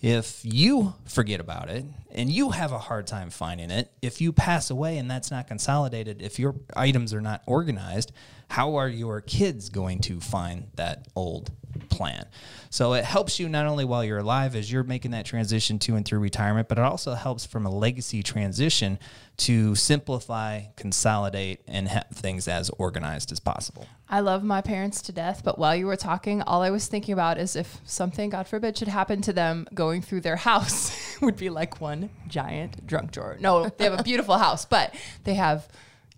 If 0.02 0.40
you 0.42 0.94
forget 1.04 1.40
about 1.40 1.68
it 1.68 1.84
and 2.12 2.30
you 2.30 2.50
have 2.50 2.72
a 2.72 2.78
hard 2.78 3.06
time 3.06 3.28
finding 3.28 3.70
it, 3.70 3.92
if 4.00 4.22
you 4.22 4.32
pass 4.32 4.70
away 4.70 4.96
and 4.96 5.10
that's 5.10 5.30
not 5.30 5.46
consolidated, 5.46 6.22
if 6.22 6.38
your 6.38 6.54
items 6.74 7.12
are 7.12 7.20
not 7.20 7.42
organized, 7.46 8.10
how 8.48 8.76
are 8.76 8.88
your 8.88 9.20
kids 9.20 9.68
going 9.68 9.98
to 10.00 10.18
find 10.18 10.68
that 10.76 11.08
old 11.14 11.52
plan? 12.00 12.24
So 12.70 12.94
it 12.94 13.04
helps 13.04 13.38
you 13.38 13.46
not 13.46 13.66
only 13.66 13.84
while 13.84 14.02
you're 14.02 14.20
alive 14.20 14.56
as 14.56 14.72
you're 14.72 14.84
making 14.84 15.10
that 15.10 15.26
transition 15.26 15.78
to 15.80 15.96
and 15.96 16.06
through 16.06 16.20
retirement, 16.20 16.66
but 16.66 16.78
it 16.78 16.84
also 16.84 17.12
helps 17.12 17.44
from 17.44 17.66
a 17.66 17.70
legacy 17.70 18.22
transition 18.22 18.98
to 19.36 19.74
simplify, 19.74 20.62
consolidate, 20.76 21.60
and 21.66 21.88
have 21.88 22.06
things 22.10 22.48
as 22.48 22.70
organized 22.78 23.32
as 23.32 23.38
possible. 23.38 23.86
I 24.08 24.20
love 24.20 24.42
my 24.42 24.62
parents 24.62 25.02
to 25.02 25.12
death, 25.12 25.42
but 25.44 25.58
while 25.58 25.76
you 25.76 25.84
were 25.84 25.96
talking, 25.96 26.40
all 26.40 26.62
I 26.62 26.70
was 26.70 26.86
thinking 26.86 27.12
about 27.12 27.36
is 27.36 27.54
if 27.54 27.80
something, 27.84 28.30
God 28.30 28.46
forbid, 28.46 28.78
should 28.78 28.88
happen 28.88 29.20
to 29.22 29.34
them 29.34 29.68
going 29.74 30.00
through 30.00 30.22
their 30.22 30.36
house, 30.48 30.96
would 31.20 31.36
be 31.36 31.50
like 31.50 31.82
one 31.82 32.08
giant 32.28 32.86
drunk 32.86 33.10
drawer. 33.12 33.36
No, 33.40 33.68
they 33.68 33.84
have 33.84 34.00
a 34.00 34.02
beautiful 34.02 34.38
house, 34.38 34.64
but 34.64 34.94
they 35.24 35.34
have 35.34 35.68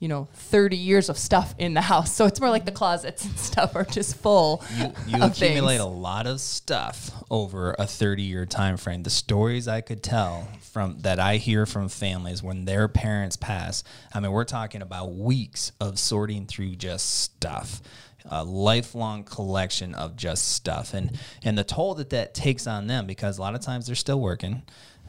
you 0.02 0.08
know 0.08 0.26
30 0.34 0.76
years 0.76 1.08
of 1.08 1.16
stuff 1.16 1.54
in 1.58 1.74
the 1.74 1.80
house. 1.80 2.12
So 2.12 2.26
it's 2.26 2.40
more 2.40 2.50
like 2.50 2.64
the 2.64 2.72
closets 2.72 3.24
and 3.24 3.38
stuff 3.38 3.76
are 3.76 3.84
just 3.84 4.16
full 4.16 4.64
you, 4.76 4.92
you 5.06 5.22
accumulate 5.22 5.76
things. 5.76 5.80
a 5.80 5.86
lot 5.86 6.26
of 6.26 6.40
stuff 6.40 7.12
over 7.30 7.76
a 7.78 7.86
30 7.86 8.22
year 8.22 8.44
time 8.44 8.76
frame 8.76 9.04
the 9.04 9.10
stories 9.10 9.68
i 9.68 9.80
could 9.80 10.02
tell 10.02 10.48
from 10.60 10.98
that 11.00 11.20
i 11.20 11.36
hear 11.36 11.66
from 11.66 11.88
families 11.88 12.42
when 12.42 12.64
their 12.64 12.88
parents 12.88 13.36
pass 13.36 13.84
i 14.12 14.20
mean 14.20 14.32
we're 14.32 14.44
talking 14.44 14.82
about 14.82 15.14
weeks 15.14 15.72
of 15.80 15.98
sorting 15.98 16.46
through 16.46 16.74
just 16.74 17.20
stuff 17.22 17.80
a 18.26 18.44
lifelong 18.44 19.24
collection 19.24 19.94
of 19.94 20.16
just 20.16 20.52
stuff. 20.52 20.94
And 20.94 21.18
and 21.42 21.58
the 21.58 21.64
toll 21.64 21.94
that 21.96 22.10
that 22.10 22.34
takes 22.34 22.66
on 22.66 22.86
them 22.86 23.06
because 23.06 23.38
a 23.38 23.40
lot 23.40 23.54
of 23.54 23.60
times 23.62 23.86
they're 23.86 23.96
still 23.96 24.20
working 24.20 24.62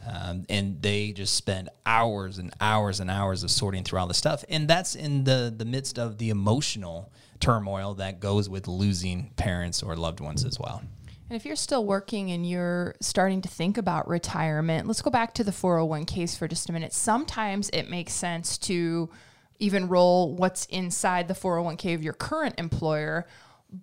um, 0.06 0.44
and 0.48 0.80
they 0.82 1.12
just 1.12 1.34
spend 1.34 1.68
hours 1.86 2.38
and 2.38 2.52
hours 2.60 3.00
and 3.00 3.10
hours 3.10 3.42
of 3.42 3.50
sorting 3.50 3.84
through 3.84 3.98
all 3.98 4.06
the 4.06 4.14
stuff. 4.14 4.44
And 4.48 4.68
that's 4.68 4.94
in 4.94 5.24
the, 5.24 5.52
the 5.56 5.64
midst 5.64 5.98
of 5.98 6.18
the 6.18 6.30
emotional 6.30 7.10
turmoil 7.40 7.94
that 7.94 8.20
goes 8.20 8.48
with 8.48 8.68
losing 8.68 9.30
parents 9.36 9.82
or 9.82 9.96
loved 9.96 10.20
ones 10.20 10.44
as 10.44 10.58
well. 10.58 10.82
And 11.30 11.36
if 11.36 11.46
you're 11.46 11.56
still 11.56 11.84
working 11.84 12.30
and 12.30 12.48
you're 12.48 12.94
starting 13.00 13.40
to 13.42 13.48
think 13.48 13.78
about 13.78 14.08
retirement, 14.08 14.86
let's 14.86 15.00
go 15.00 15.10
back 15.10 15.34
to 15.34 15.44
the 15.44 15.50
401ks 15.50 16.36
for 16.36 16.46
just 16.46 16.68
a 16.68 16.72
minute. 16.72 16.92
Sometimes 16.92 17.70
it 17.70 17.88
makes 17.88 18.12
sense 18.12 18.58
to 18.58 19.08
even 19.58 19.88
roll 19.88 20.34
what's 20.34 20.66
inside 20.66 21.28
the 21.28 21.34
401k 21.34 21.94
of 21.94 22.02
your 22.02 22.12
current 22.12 22.56
employer 22.58 23.26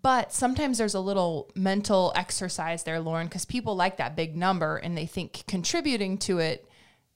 but 0.02 0.32
sometimes 0.32 0.78
there's 0.78 0.94
a 0.94 1.00
little 1.00 1.52
mental 1.56 2.14
exercise 2.16 2.84
there, 2.84 3.00
Loren, 3.00 3.28
because 3.28 3.46
people 3.46 3.76
like 3.76 3.98
that 3.98 4.16
big 4.16 4.38
number 4.38 4.78
and 4.78 4.98
they 4.98 5.06
think 5.06 5.44
contributing 5.48 6.18
to 6.20 6.40
it 6.40 6.70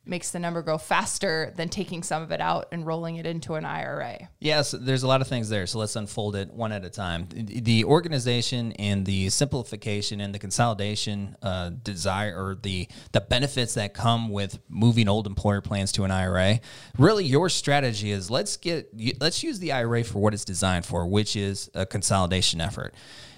makes 0.05 0.31
the 0.31 0.39
number 0.39 0.61
go 0.61 0.77
faster 0.77 1.53
than 1.55 1.69
taking 1.69 2.03
some 2.03 2.21
of 2.21 2.31
it 2.31 2.41
out 2.41 2.67
and 2.71 2.85
rolling 2.85 3.15
it 3.15 3.25
into 3.25 3.55
an 3.55 3.65
IRA. 3.65 4.29
Yes, 4.39 4.71
there's 4.71 5.03
a 5.03 5.07
lot 5.07 5.21
of 5.21 5.27
things 5.27 5.49
there. 5.49 5.65
So 5.67 5.79
let's 5.79 5.95
unfold 5.95 6.35
it 6.35 6.51
one 6.51 6.71
at 6.71 6.85
a 6.85 6.89
time. 6.89 7.27
The 7.31 7.83
organization 7.85 8.73
and 8.73 9.05
the 9.05 9.29
simplification 9.29 10.21
and 10.21 10.33
the 10.33 10.39
consolidation 10.39 11.35
uh, 11.41 11.71
desire 11.83 12.35
or 12.35 12.55
the 12.55 12.87
the 13.11 13.21
benefits 13.21 13.73
that 13.75 13.93
come 13.93 14.29
with 14.29 14.59
moving 14.69 15.07
old 15.07 15.27
employer 15.27 15.61
plans 15.61 15.91
to 15.93 16.03
an 16.03 16.11
IRA. 16.11 16.59
Really, 16.97 17.25
your 17.25 17.49
strategy 17.49 18.11
is 18.11 18.29
let's 18.29 18.57
get 18.57 18.89
let's 19.19 19.43
use 19.43 19.59
the 19.59 19.71
IRA 19.71 20.03
for 20.03 20.19
what 20.19 20.33
it's 20.33 20.45
designed 20.45 20.85
for, 20.85 21.05
which 21.05 21.35
is 21.35 21.69
a 21.73 21.85
consolidation 21.85 22.61
effort. 22.61 22.93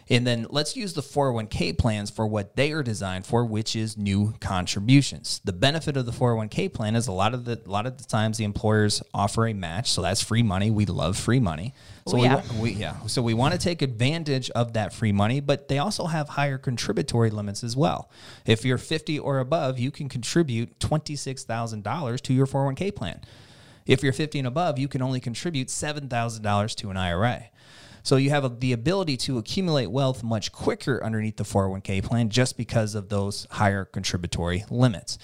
And 0.09 0.25
then 0.25 0.47
let's 0.49 0.75
use 0.77 0.93
the 0.93 1.01
401k 1.01 1.77
plans 1.77 2.09
for 2.09 2.25
what 2.25 2.55
they 2.55 2.71
are 2.71 2.81
designed 2.81 3.25
for, 3.25 3.43
which 3.45 3.75
is 3.75 3.97
new 3.97 4.33
contributions. 4.39 5.41
The 5.43 5.51
benefit 5.51 5.97
of 5.97 6.05
the 6.05 6.13
401k 6.13 6.73
plan 6.73 6.95
is 6.95 7.07
a 7.07 7.11
lot 7.11 7.33
of 7.33 7.43
the 7.43 7.61
a 7.65 7.69
lot 7.69 7.85
of 7.85 7.97
the 7.97 8.05
times 8.05 8.37
the 8.37 8.45
employers 8.45 9.03
offer 9.13 9.47
a 9.47 9.53
match, 9.53 9.91
so 9.91 10.01
that's 10.01 10.21
free 10.23 10.43
money. 10.43 10.71
We 10.71 10.85
love 10.85 11.17
free 11.17 11.39
money. 11.41 11.73
So 12.07 12.17
Oh, 12.17 12.23
yeah. 12.23 12.41
we, 12.53 12.59
we 12.61 12.71
yeah. 12.71 12.95
So 13.07 13.21
we 13.21 13.33
want 13.33 13.53
to 13.53 13.59
take 13.59 13.81
advantage 13.81 14.49
of 14.51 14.73
that 14.73 14.93
free 14.93 15.11
money, 15.11 15.41
but 15.41 15.67
they 15.67 15.79
also 15.79 16.05
have 16.05 16.29
higher 16.29 16.57
contributory 16.57 17.29
limits 17.29 17.63
as 17.63 17.75
well. 17.75 18.09
If 18.45 18.63
you're 18.63 18.77
50 18.77 19.19
or 19.19 19.39
above, 19.39 19.77
you 19.77 19.91
can 19.91 20.07
contribute 20.07 20.79
$26,000 20.79 22.21
to 22.21 22.33
your 22.33 22.45
401k 22.47 22.95
plan. 22.95 23.19
If 23.85 24.03
you're 24.03 24.13
50 24.13 24.39
and 24.39 24.47
above, 24.47 24.77
you 24.77 24.87
can 24.87 25.01
only 25.01 25.19
contribute 25.19 25.69
$7,000 25.69 26.75
to 26.75 26.89
an 26.89 26.97
IRA. 26.97 27.45
So 28.07 28.15
you 28.15 28.29
have 28.29 28.61
the 28.61 28.71
ability 28.71 29.17
to 29.17 29.37
accumulate 29.37 29.87
wealth 29.87 30.23
much 30.23 30.53
quicker 30.53 31.03
underneath 31.03 31.35
the 31.35 31.43
401k 31.43 32.01
plan 32.01 32.29
just 32.29 32.55
because 32.55 32.95
of 32.95 33.09
those 33.09 33.45
higher 33.51 33.83
contributory 33.83 34.63
limits. 34.69 35.17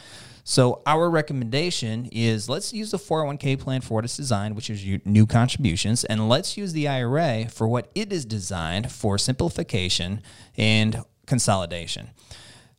So 0.43 0.81
our 0.85 1.09
recommendation 1.09 2.09
is 2.11 2.49
let's 2.49 2.73
use 2.73 2.91
the 2.91 2.97
401k 2.97 3.57
plan 3.57 3.79
for 3.79 3.93
what 3.93 4.03
it's 4.03 4.17
designed, 4.17 4.57
which 4.57 4.69
is 4.69 4.85
new 5.05 5.25
contributions, 5.25 6.03
and 6.03 6.27
let's 6.27 6.57
use 6.57 6.73
the 6.73 6.89
IRA 6.89 7.47
for 7.47 7.69
what 7.69 7.89
it 7.95 8.11
is 8.11 8.25
designed 8.25 8.91
for 8.91 9.17
simplification 9.17 10.21
and 10.57 11.05
consolidation 11.25 12.09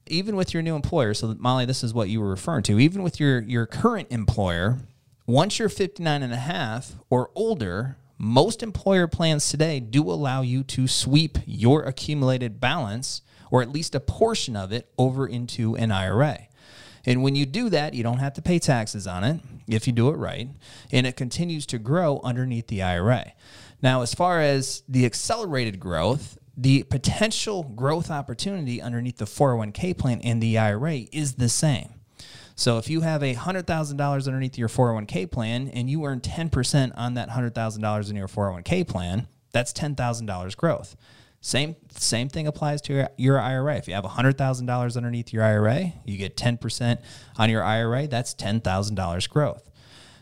even 0.07 0.37
with 0.37 0.53
your 0.53 0.63
new 0.63 0.77
employer, 0.77 1.15
so 1.15 1.35
Molly, 1.39 1.65
this 1.65 1.83
is 1.83 1.95
what 1.95 2.11
you 2.11 2.21
were 2.21 2.29
referring 2.29 2.63
to, 2.63 2.79
even 2.79 3.03
with 3.03 3.19
your, 3.19 3.41
your 3.41 3.65
current 3.65 4.07
employer, 4.11 4.81
once 5.27 5.59
you're 5.59 5.71
59 5.71 6.23
and 6.23 6.31
a 6.31 6.37
half 6.37 6.93
or 7.09 7.31
older, 7.35 7.97
most 8.19 8.63
employer 8.63 9.07
plans 9.07 9.49
today 9.49 9.81
do 9.81 10.03
allow 10.11 10.43
you 10.43 10.63
to 10.65 10.87
sweep 10.87 11.39
your 11.47 11.83
accumulated 11.83 12.61
balance 12.61 13.23
or 13.51 13.63
at 13.63 13.71
least 13.71 13.95
a 13.95 14.01
portion 14.01 14.57
of 14.57 14.73
it 14.73 14.91
over 14.99 15.27
into 15.27 15.77
an 15.77 15.93
IRA. 15.93 16.39
And 17.07 17.23
when 17.23 17.37
you 17.37 17.47
do 17.47 17.69
that, 17.71 17.95
you 17.95 18.03
don't 18.03 18.19
have 18.19 18.35
to 18.35 18.43
pay 18.43 18.59
taxes 18.59 19.07
on 19.07 19.25
it 19.25 19.41
if 19.69 19.87
you 19.87 19.93
do 19.93 20.09
it 20.09 20.17
right, 20.17 20.49
and 20.91 21.07
it 21.07 21.17
continues 21.17 21.67
to 21.67 21.79
grow 21.79 22.21
underneath 22.25 22.67
the 22.69 22.83
IRA. 22.83 23.33
Now, 23.83 24.03
as 24.03 24.15
far 24.15 24.41
as 24.41 24.83
the 24.89 25.05
accelerated 25.05 25.79
growth, 25.79 26.39
the 26.57 26.85
potential 26.85 27.63
growth 27.63 28.11
opportunity 28.11 28.81
underneath 28.81 29.19
the 29.19 29.25
401k 29.25 29.99
plan 29.99 30.21
and 30.23 30.43
the 30.43 30.57
IRA 30.57 31.01
is 31.13 31.35
the 31.35 31.49
same. 31.49 31.95
So 32.57 32.79
if 32.79 32.89
you 32.89 33.01
have 33.01 33.23
a 33.23 33.35
$100,000 33.35 34.27
underneath 34.27 34.59
your 34.59 34.69
401k 34.69 35.31
plan 35.31 35.69
and 35.69 35.91
you 35.91 36.05
earn 36.05 36.21
10% 36.21 36.93
on 36.97 37.15
that 37.15 37.31
$100,000 37.31 38.11
in 38.11 38.17
your 38.17 38.29
401k 38.29 38.87
plan, 38.87 39.27
that's 39.53 39.73
$10,000 39.73 40.57
growth. 40.57 40.97
Same 41.41 41.77
same 41.91 42.31
thing 42.31 42.47
applies 42.47 42.81
to 42.83 42.95
your, 42.95 43.09
your 43.19 43.39
IRA. 43.39 43.77
If 43.77 43.87
you 43.87 43.93
have 43.93 44.05
$100,000 44.05 44.97
underneath 44.97 45.31
your 45.31 45.45
IRA, 45.45 45.93
you 46.07 46.17
get 46.17 46.39
10% 46.39 47.03
on 47.37 47.51
your 47.51 47.63
IRA, 47.63 48.07
that's 48.07 48.35
$10,000 48.35 49.29
growth. 49.29 49.71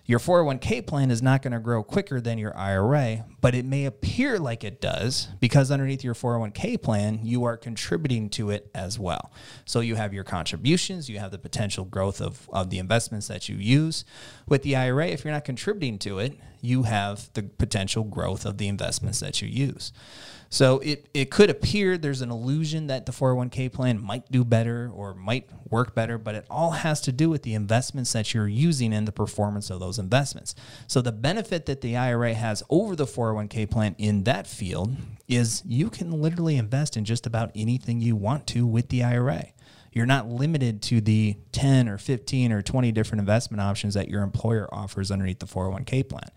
Your 0.04 0.18
401k 0.18 0.84
plan 0.84 1.12
is 1.12 1.22
not 1.22 1.42
going 1.42 1.52
to 1.52 1.60
grow 1.60 1.84
quicker 1.84 2.20
than 2.20 2.36
your 2.36 2.56
IRA, 2.56 3.24
but 3.40 3.54
it 3.54 3.64
may 3.64 3.84
appear 3.84 4.36
like 4.38 4.64
it 4.64 4.80
does 4.80 5.28
because 5.38 5.70
underneath 5.70 6.02
your 6.02 6.14
401k 6.14 6.82
plan, 6.82 7.20
you 7.22 7.44
are 7.44 7.56
contributing 7.56 8.28
to 8.30 8.50
it 8.50 8.68
as 8.74 8.98
well. 8.98 9.30
So 9.64 9.78
you 9.78 9.94
have 9.94 10.12
your 10.12 10.24
contributions, 10.24 11.08
you 11.08 11.20
have 11.20 11.30
the 11.30 11.38
potential 11.38 11.84
growth 11.84 12.20
of, 12.20 12.50
of 12.52 12.70
the 12.70 12.78
investments 12.78 13.28
that 13.28 13.48
you 13.48 13.56
use. 13.56 14.04
With 14.48 14.64
the 14.64 14.74
IRA, 14.74 15.06
if 15.06 15.24
you're 15.24 15.32
not 15.32 15.44
contributing 15.44 15.98
to 16.00 16.18
it, 16.18 16.36
you 16.60 16.82
have 16.82 17.32
the 17.34 17.44
potential 17.44 18.02
growth 18.02 18.44
of 18.44 18.58
the 18.58 18.66
investments 18.66 19.20
that 19.20 19.40
you 19.40 19.48
use. 19.48 19.92
So 20.52 20.80
it, 20.80 21.06
it 21.14 21.30
could 21.30 21.48
appear 21.48 21.96
there's 21.96 22.20
an 22.20 22.30
illusion 22.30 22.88
that 22.88 23.06
the 23.06 23.12
401k 23.12 23.72
plan 23.72 23.98
might 23.98 24.30
do 24.30 24.44
better 24.44 24.90
or 24.94 25.14
might 25.14 25.48
work 25.70 25.94
better, 25.94 26.18
but 26.18 26.34
it 26.34 26.44
all 26.50 26.72
has 26.72 27.00
to 27.02 27.10
do 27.10 27.30
with 27.30 27.42
the 27.42 27.54
investments 27.54 28.12
that 28.12 28.34
you're 28.34 28.46
using 28.46 28.92
and 28.92 29.08
the 29.08 29.12
performance 29.12 29.70
of 29.70 29.80
those 29.80 29.98
investments. 29.98 30.54
So 30.86 31.00
the 31.00 31.10
benefit 31.10 31.64
that 31.64 31.80
the 31.80 31.96
IRA 31.96 32.34
has 32.34 32.62
over 32.68 32.94
the 32.94 33.06
401k 33.06 33.70
plan 33.70 33.94
in 33.96 34.24
that 34.24 34.46
field 34.46 34.94
is 35.26 35.62
you 35.64 35.88
can 35.88 36.20
literally 36.20 36.58
invest 36.58 36.98
in 36.98 37.06
just 37.06 37.26
about 37.26 37.50
anything 37.54 38.02
you 38.02 38.14
want 38.14 38.46
to 38.48 38.66
with 38.66 38.90
the 38.90 39.02
IRA. 39.02 39.46
You're 39.92 40.06
not 40.06 40.28
limited 40.28 40.82
to 40.82 41.00
the 41.00 41.36
10 41.52 41.88
or 41.88 41.98
15 41.98 42.52
or 42.52 42.62
20 42.62 42.92
different 42.92 43.20
investment 43.20 43.60
options 43.60 43.94
that 43.94 44.08
your 44.08 44.22
employer 44.22 44.68
offers 44.72 45.10
underneath 45.10 45.38
the 45.38 45.46
401k 45.46 46.08
plan. 46.08 46.28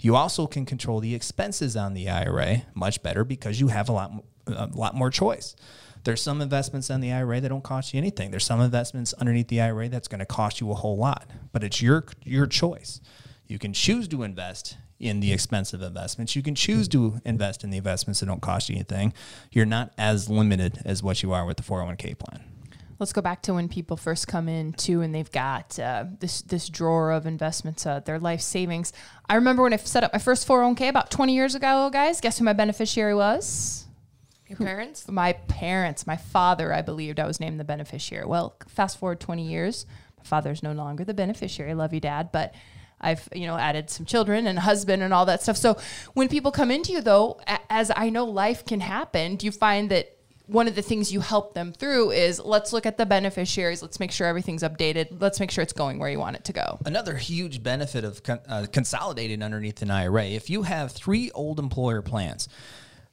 You 0.00 0.14
also 0.14 0.46
can 0.46 0.66
control 0.66 1.00
the 1.00 1.14
expenses 1.14 1.76
on 1.76 1.94
the 1.94 2.08
IRA 2.08 2.62
much 2.74 3.02
better 3.02 3.24
because 3.24 3.60
you 3.60 3.68
have 3.68 3.88
a 3.88 3.92
lot, 3.92 4.12
a 4.46 4.68
lot 4.74 4.94
more 4.94 5.10
choice. 5.10 5.56
There's 6.04 6.22
some 6.22 6.40
investments 6.40 6.90
on 6.90 7.00
the 7.00 7.12
IRA 7.12 7.40
that 7.40 7.48
don't 7.48 7.64
cost 7.64 7.92
you 7.92 7.98
anything. 7.98 8.30
There's 8.30 8.44
some 8.44 8.60
investments 8.60 9.12
underneath 9.14 9.48
the 9.48 9.60
IRA 9.60 9.88
that's 9.88 10.08
going 10.08 10.20
to 10.20 10.26
cost 10.26 10.60
you 10.60 10.70
a 10.70 10.74
whole 10.74 10.96
lot, 10.96 11.28
but 11.52 11.64
it's 11.64 11.82
your 11.82 12.04
your 12.24 12.46
choice. 12.46 13.00
You 13.46 13.58
can 13.58 13.72
choose 13.72 14.06
to 14.08 14.22
invest 14.22 14.76
in 15.00 15.20
the 15.20 15.32
expensive 15.32 15.80
investments. 15.80 16.36
You 16.36 16.42
can 16.42 16.54
choose 16.54 16.88
to 16.88 17.20
invest 17.24 17.64
in 17.64 17.70
the 17.70 17.78
investments 17.78 18.20
that 18.20 18.26
don't 18.26 18.42
cost 18.42 18.68
you 18.68 18.76
anything. 18.76 19.12
You're 19.50 19.66
not 19.66 19.92
as 19.96 20.28
limited 20.28 20.82
as 20.84 21.02
what 21.02 21.22
you 21.22 21.32
are 21.32 21.46
with 21.46 21.56
the 21.56 21.62
401k 21.62 22.18
plan. 22.18 22.44
Let's 23.00 23.12
go 23.12 23.20
back 23.20 23.42
to 23.42 23.54
when 23.54 23.68
people 23.68 23.96
first 23.96 24.26
come 24.26 24.48
in 24.48 24.72
too, 24.72 25.02
and 25.02 25.14
they've 25.14 25.30
got 25.30 25.78
uh, 25.78 26.04
this 26.18 26.42
this 26.42 26.68
drawer 26.68 27.12
of 27.12 27.26
investments, 27.26 27.86
uh, 27.86 28.00
their 28.00 28.18
life 28.18 28.40
savings. 28.40 28.92
I 29.28 29.36
remember 29.36 29.62
when 29.62 29.72
I 29.72 29.76
set 29.76 30.02
up 30.02 30.12
my 30.12 30.18
first 30.18 30.48
401k 30.48 30.88
about 30.88 31.10
20 31.10 31.32
years 31.34 31.54
ago, 31.54 31.90
guys. 31.92 32.20
Guess 32.20 32.38
who 32.38 32.44
my 32.44 32.52
beneficiary 32.54 33.14
was? 33.14 33.86
Your 34.48 34.56
parents? 34.58 35.06
My 35.08 35.34
parents, 35.34 36.06
my 36.06 36.16
father, 36.16 36.72
I 36.72 36.82
believed 36.82 37.20
I 37.20 37.26
was 37.26 37.38
named 37.38 37.60
the 37.60 37.64
beneficiary. 37.64 38.24
Well, 38.26 38.56
fast 38.66 38.98
forward 38.98 39.20
20 39.20 39.46
years, 39.46 39.84
my 40.16 40.24
father's 40.24 40.62
no 40.62 40.72
longer 40.72 41.04
the 41.04 41.14
beneficiary. 41.14 41.74
Love 41.74 41.92
you, 41.92 42.00
dad, 42.00 42.30
but 42.32 42.54
I've 43.00 43.28
you 43.32 43.46
know 43.46 43.56
added 43.56 43.90
some 43.90 44.06
children 44.06 44.48
and 44.48 44.58
a 44.58 44.62
husband 44.62 45.04
and 45.04 45.14
all 45.14 45.26
that 45.26 45.40
stuff. 45.42 45.56
So 45.56 45.76
when 46.14 46.28
people 46.28 46.50
come 46.50 46.72
into 46.72 46.92
you, 46.92 47.00
though, 47.00 47.38
a- 47.46 47.60
as 47.70 47.92
I 47.94 48.10
know 48.10 48.24
life 48.24 48.64
can 48.64 48.80
happen, 48.80 49.36
do 49.36 49.46
you 49.46 49.52
find 49.52 49.88
that 49.90 50.16
one 50.48 50.66
of 50.66 50.74
the 50.74 50.82
things 50.82 51.12
you 51.12 51.20
help 51.20 51.54
them 51.54 51.72
through 51.72 52.10
is 52.10 52.40
let's 52.40 52.72
look 52.72 52.86
at 52.86 52.96
the 52.96 53.06
beneficiaries, 53.06 53.82
let's 53.82 54.00
make 54.00 54.10
sure 54.10 54.26
everything's 54.26 54.62
updated, 54.62 55.20
let's 55.20 55.38
make 55.38 55.50
sure 55.50 55.62
it's 55.62 55.74
going 55.74 55.98
where 55.98 56.10
you 56.10 56.18
want 56.18 56.36
it 56.36 56.44
to 56.44 56.52
go. 56.54 56.78
Another 56.86 57.16
huge 57.16 57.62
benefit 57.62 58.02
of 58.02 58.22
con- 58.22 58.40
uh, 58.48 58.66
consolidating 58.72 59.42
underneath 59.42 59.82
an 59.82 59.90
IRA, 59.90 60.24
if 60.24 60.48
you 60.48 60.62
have 60.62 60.90
three 60.90 61.30
old 61.32 61.58
employer 61.58 62.00
plans, 62.00 62.48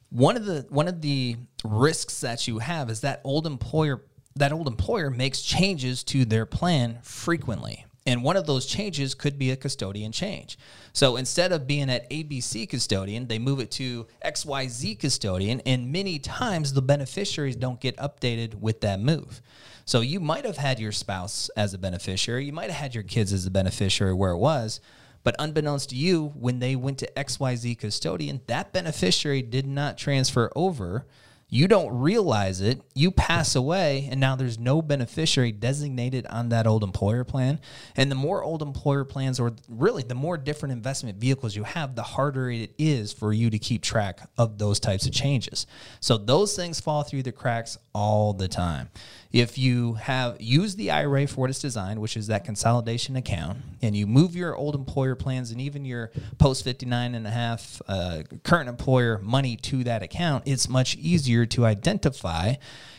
one 0.08 0.36
of 0.36 0.46
the 0.46 0.66
one 0.70 0.88
of 0.88 1.02
the 1.02 1.36
risks 1.62 2.20
that 2.20 2.48
you 2.48 2.58
have 2.58 2.88
is 2.88 3.02
that 3.02 3.20
old 3.22 3.46
employer 3.46 4.02
that 4.36 4.52
old 4.52 4.66
employer 4.66 5.10
makes 5.10 5.42
changes 5.42 6.04
to 6.04 6.24
their 6.24 6.46
plan 6.46 6.98
frequently. 7.02 7.84
And 8.06 8.22
one 8.22 8.36
of 8.36 8.46
those 8.46 8.66
changes 8.66 9.14
could 9.14 9.36
be 9.36 9.50
a 9.50 9.56
custodian 9.56 10.12
change. 10.12 10.56
So 10.92 11.16
instead 11.16 11.50
of 11.50 11.66
being 11.66 11.90
at 11.90 12.08
ABC 12.08 12.68
custodian, 12.68 13.26
they 13.26 13.40
move 13.40 13.58
it 13.58 13.72
to 13.72 14.06
XYZ 14.24 14.98
custodian, 14.98 15.60
and 15.66 15.90
many 15.90 16.20
times 16.20 16.72
the 16.72 16.82
beneficiaries 16.82 17.56
don't 17.56 17.80
get 17.80 17.96
updated 17.96 18.54
with 18.54 18.80
that 18.82 19.00
move. 19.00 19.42
So 19.84 20.00
you 20.00 20.20
might 20.20 20.44
have 20.44 20.56
had 20.56 20.78
your 20.78 20.92
spouse 20.92 21.50
as 21.56 21.74
a 21.74 21.78
beneficiary, 21.78 22.44
you 22.44 22.52
might 22.52 22.70
have 22.70 22.80
had 22.80 22.94
your 22.94 23.04
kids 23.04 23.32
as 23.32 23.44
a 23.44 23.50
beneficiary 23.50 24.14
where 24.14 24.32
it 24.32 24.38
was, 24.38 24.80
but 25.24 25.34
unbeknownst 25.40 25.90
to 25.90 25.96
you, 25.96 26.32
when 26.36 26.60
they 26.60 26.76
went 26.76 26.98
to 26.98 27.10
XYZ 27.16 27.78
custodian, 27.78 28.40
that 28.46 28.72
beneficiary 28.72 29.42
did 29.42 29.66
not 29.66 29.98
transfer 29.98 30.52
over. 30.54 31.04
You 31.48 31.68
don't 31.68 31.96
realize 31.96 32.60
it. 32.60 32.82
You 32.94 33.12
pass 33.12 33.54
away, 33.54 34.08
and 34.10 34.18
now 34.18 34.34
there's 34.34 34.58
no 34.58 34.82
beneficiary 34.82 35.52
designated 35.52 36.26
on 36.26 36.48
that 36.48 36.66
old 36.66 36.82
employer 36.82 37.22
plan. 37.22 37.60
And 37.94 38.10
the 38.10 38.16
more 38.16 38.42
old 38.42 38.62
employer 38.62 39.04
plans, 39.04 39.38
or 39.38 39.52
really 39.68 40.02
the 40.02 40.16
more 40.16 40.38
different 40.38 40.72
investment 40.72 41.18
vehicles 41.18 41.54
you 41.54 41.62
have, 41.62 41.94
the 41.94 42.02
harder 42.02 42.50
it 42.50 42.74
is 42.78 43.12
for 43.12 43.32
you 43.32 43.48
to 43.50 43.60
keep 43.60 43.82
track 43.82 44.28
of 44.36 44.58
those 44.58 44.80
types 44.80 45.06
of 45.06 45.12
changes. 45.12 45.68
So 46.00 46.18
those 46.18 46.56
things 46.56 46.80
fall 46.80 47.04
through 47.04 47.22
the 47.22 47.32
cracks 47.32 47.78
all 47.94 48.32
the 48.32 48.48
time. 48.48 48.90
If 49.32 49.58
you 49.58 49.94
have 49.94 50.40
used 50.40 50.78
the 50.78 50.90
IRA 50.90 51.26
for 51.26 51.42
what 51.42 51.50
it's 51.50 51.58
designed, 51.58 52.00
which 52.00 52.16
is 52.16 52.28
that 52.28 52.44
consolidation 52.44 53.16
account, 53.16 53.58
and 53.82 53.96
you 53.96 54.06
move 54.06 54.34
your 54.34 54.56
old 54.56 54.74
employer 54.74 55.14
plans 55.14 55.50
and 55.50 55.60
even 55.60 55.84
your 55.84 56.10
post 56.38 56.64
59 56.64 57.14
and 57.14 57.26
a 57.26 57.30
half 57.30 57.82
uh, 57.88 58.22
current 58.44 58.68
employer 58.68 59.18
money 59.18 59.56
to 59.56 59.84
that 59.84 60.02
account, 60.02 60.44
it's 60.46 60.68
much 60.68 60.96
easier 60.96 61.46
to 61.46 61.64
identify. 61.64 62.54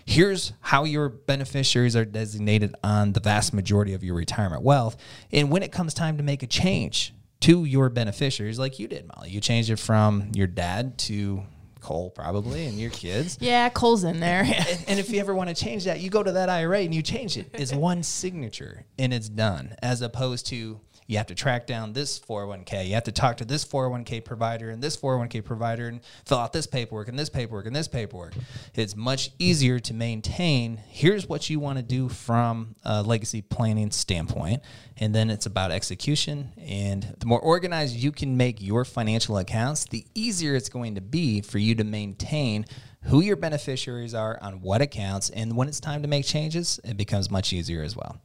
Here's 0.06 0.54
how 0.62 0.84
your 0.84 1.10
beneficiaries 1.10 1.96
are 1.96 2.06
designated 2.06 2.76
on 2.84 3.14
the 3.14 3.20
vast 3.20 3.54
majority 3.54 3.94
of 3.94 4.04
your 4.04 4.16
retirement 4.16 4.62
wealth. 4.62 4.98
And 5.32 5.50
when 5.50 5.64
it 5.64 5.72
comes 5.72 5.94
time 5.94 6.18
to 6.18 6.24
make 6.24 6.44
a 6.44 6.48
change 6.48 7.14
to 7.42 7.66
your 7.66 7.90
beneficiaries, 7.90 8.58
like 8.58 8.80
you 8.80 8.88
did, 8.88 9.08
Molly, 9.08 9.30
you 9.30 9.42
changed 9.42 9.70
it 9.70 9.78
from 9.78 10.32
your 10.34 10.48
dad 10.48 10.98
to 11.00 11.44
Cole, 11.82 12.10
probably, 12.10 12.66
and 12.66 12.80
your 12.80 12.92
kids. 12.92 13.38
Yeah, 13.48 13.70
Cole's 13.70 14.04
in 14.04 14.20
there. 14.20 14.44
and, 14.44 14.86
and 14.88 15.00
if 15.00 15.10
you 15.10 15.20
ever 15.20 15.34
want 15.34 15.50
to 15.50 15.56
change 15.56 15.86
that, 15.86 16.00
you 16.02 16.10
go 16.10 16.22
to 16.22 16.34
that 16.34 16.50
IRA 16.50 16.80
and 16.80 16.94
you 16.94 17.02
change 17.02 17.38
it. 17.38 17.50
It's 17.54 17.74
one 17.90 18.04
signature 18.04 18.86
and 19.00 19.14
it's 19.14 19.30
done, 19.30 19.76
as 19.82 20.02
opposed 20.02 20.48
to 20.48 20.82
you 21.08 21.18
have 21.18 21.28
to 21.28 21.36
track 21.36 21.66
down 21.66 21.94
this 21.94 22.20
401k. 22.20 22.88
You 22.88 22.94
have 22.96 23.06
to 23.06 23.14
talk 23.14 23.38
to 23.38 23.46
this 23.46 23.64
401k 23.64 24.24
provider 24.26 24.70
and 24.70 24.84
this 24.84 24.98
401k 24.98 25.44
provider 25.44 25.88
and 25.88 26.02
fill 26.26 26.38
out 26.38 26.52
this 26.52 26.68
paperwork 26.68 27.08
and 27.08 27.18
this 27.18 27.30
paperwork 27.30 27.66
and 27.66 27.76
this 27.76 27.88
paperwork. 27.88 28.34
It's 28.76 28.96
much 28.96 29.32
easier 29.40 29.80
to 29.80 29.94
maintain. 29.94 30.78
Here's 30.90 31.28
what 31.28 31.50
you 31.50 31.62
want 31.62 31.78
to 31.78 31.84
do 31.84 32.10
from 32.10 32.76
a 32.84 33.02
legacy 33.02 33.42
planning 33.42 33.90
standpoint. 33.92 34.62
And 34.98 35.16
then 35.16 35.30
it's 35.30 35.46
about 35.46 35.72
execution. 35.72 36.52
And 36.58 37.16
the 37.20 37.26
more 37.26 37.40
organized 37.40 37.96
you 37.96 38.12
can 38.12 38.36
make 38.36 38.62
your 38.62 38.84
financial 38.84 39.38
accounts, 39.38 39.86
the 39.86 40.06
easier 40.14 40.56
it's 40.56 40.70
going 40.70 40.96
to 40.96 41.02
be 41.02 41.40
for 41.40 41.58
you 41.58 41.74
to 41.76 41.86
maintain 41.86 42.66
who 43.04 43.22
your 43.22 43.38
beneficiaries 43.38 44.14
are 44.14 44.38
on 44.42 44.60
what 44.62 44.82
accounts. 44.82 45.30
And 45.30 45.56
when 45.56 45.70
it's 45.70 45.80
time 45.80 46.02
to 46.02 46.10
make 46.10 46.26
changes, 46.26 46.82
it 46.84 46.98
becomes 46.98 47.32
much 47.32 47.54
easier 47.54 47.82
as 47.82 47.96
well. 47.96 48.20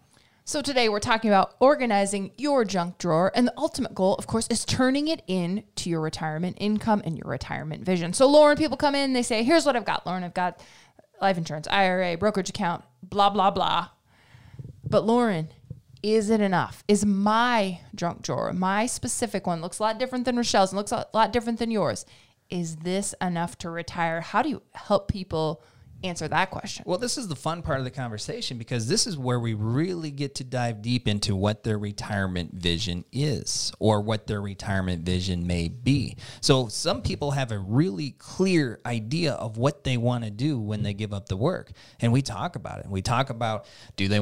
So 0.44 0.60
today 0.60 0.88
we're 0.88 0.98
talking 0.98 1.30
about 1.30 1.54
organizing 1.60 2.32
your 2.36 2.64
junk 2.64 2.98
drawer, 2.98 3.30
and 3.32 3.46
the 3.46 3.54
ultimate 3.56 3.94
goal, 3.94 4.16
of 4.16 4.26
course, 4.26 4.48
is 4.48 4.64
turning 4.64 5.06
it 5.06 5.22
in 5.28 5.62
to 5.76 5.88
your 5.88 6.00
retirement 6.00 6.56
income 6.58 7.00
and 7.04 7.16
your 7.16 7.30
retirement 7.30 7.84
vision. 7.84 8.12
So 8.12 8.28
Loren, 8.28 8.56
people 8.56 8.76
come 8.76 8.96
in, 8.96 9.12
they 9.12 9.22
say, 9.22 9.44
"Here's 9.44 9.64
what 9.64 9.76
I've 9.76 9.84
got, 9.84 10.04
Loren. 10.04 10.24
I've 10.24 10.34
got 10.34 10.60
life 11.20 11.38
insurance, 11.38 11.68
IRA, 11.68 12.16
brokerage 12.16 12.50
account, 12.50 12.82
blah 13.04 13.30
blah 13.30 13.52
blah." 13.52 13.90
But 14.84 15.06
Loren, 15.06 15.50
is 16.02 16.28
it 16.28 16.40
enough? 16.40 16.82
Is 16.88 17.06
my 17.06 17.78
junk 17.94 18.22
drawer, 18.22 18.52
my 18.52 18.86
specific 18.86 19.46
one, 19.46 19.60
looks 19.60 19.78
a 19.78 19.82
lot 19.82 19.98
different 19.98 20.24
than 20.24 20.36
Rochelle's 20.36 20.72
and 20.72 20.76
looks 20.76 20.90
a 20.90 21.06
lot 21.14 21.32
different 21.32 21.60
than 21.60 21.70
yours? 21.70 22.04
Is 22.50 22.78
this 22.78 23.14
enough 23.20 23.56
to 23.58 23.70
retire? 23.70 24.20
How 24.20 24.42
do 24.42 24.48
you 24.48 24.62
help 24.72 25.06
people? 25.06 25.62
Answer 26.04 26.28
that 26.28 26.50
question. 26.50 26.84
Well, 26.86 26.98
this 26.98 27.16
is 27.16 27.28
the 27.28 27.36
fun 27.36 27.62
part 27.62 27.78
of 27.78 27.84
the 27.84 27.90
conversation 27.90 28.58
because 28.58 28.88
this 28.88 29.06
is 29.06 29.16
where 29.16 29.38
we 29.38 29.54
really 29.54 30.10
get 30.10 30.34
to 30.36 30.44
dive 30.44 30.82
deep 30.82 31.06
into 31.06 31.36
what 31.36 31.62
their 31.62 31.78
retirement 31.78 32.54
vision 32.54 33.04
is 33.12 33.72
or 33.78 34.00
what 34.00 34.26
their 34.26 34.40
retirement 34.40 35.04
vision 35.04 35.46
may 35.46 35.68
be. 35.68 36.16
So, 36.40 36.68
some 36.68 37.02
people 37.02 37.32
have 37.32 37.52
a 37.52 37.58
really 37.58 38.12
clear 38.18 38.80
idea 38.84 39.32
of 39.34 39.56
what 39.56 39.84
they 39.84 39.96
want 39.96 40.24
to 40.24 40.30
do 40.30 40.58
when 40.58 40.82
they 40.82 40.94
give 40.94 41.12
up 41.12 41.28
the 41.28 41.36
work. 41.36 41.72
And 42.00 42.12
we 42.12 42.22
talk 42.22 42.56
about 42.56 42.80
it. 42.80 42.86
We 42.88 43.02
talk 43.02 43.30
about 43.30 43.66
do 43.96 44.08
they 44.08 44.20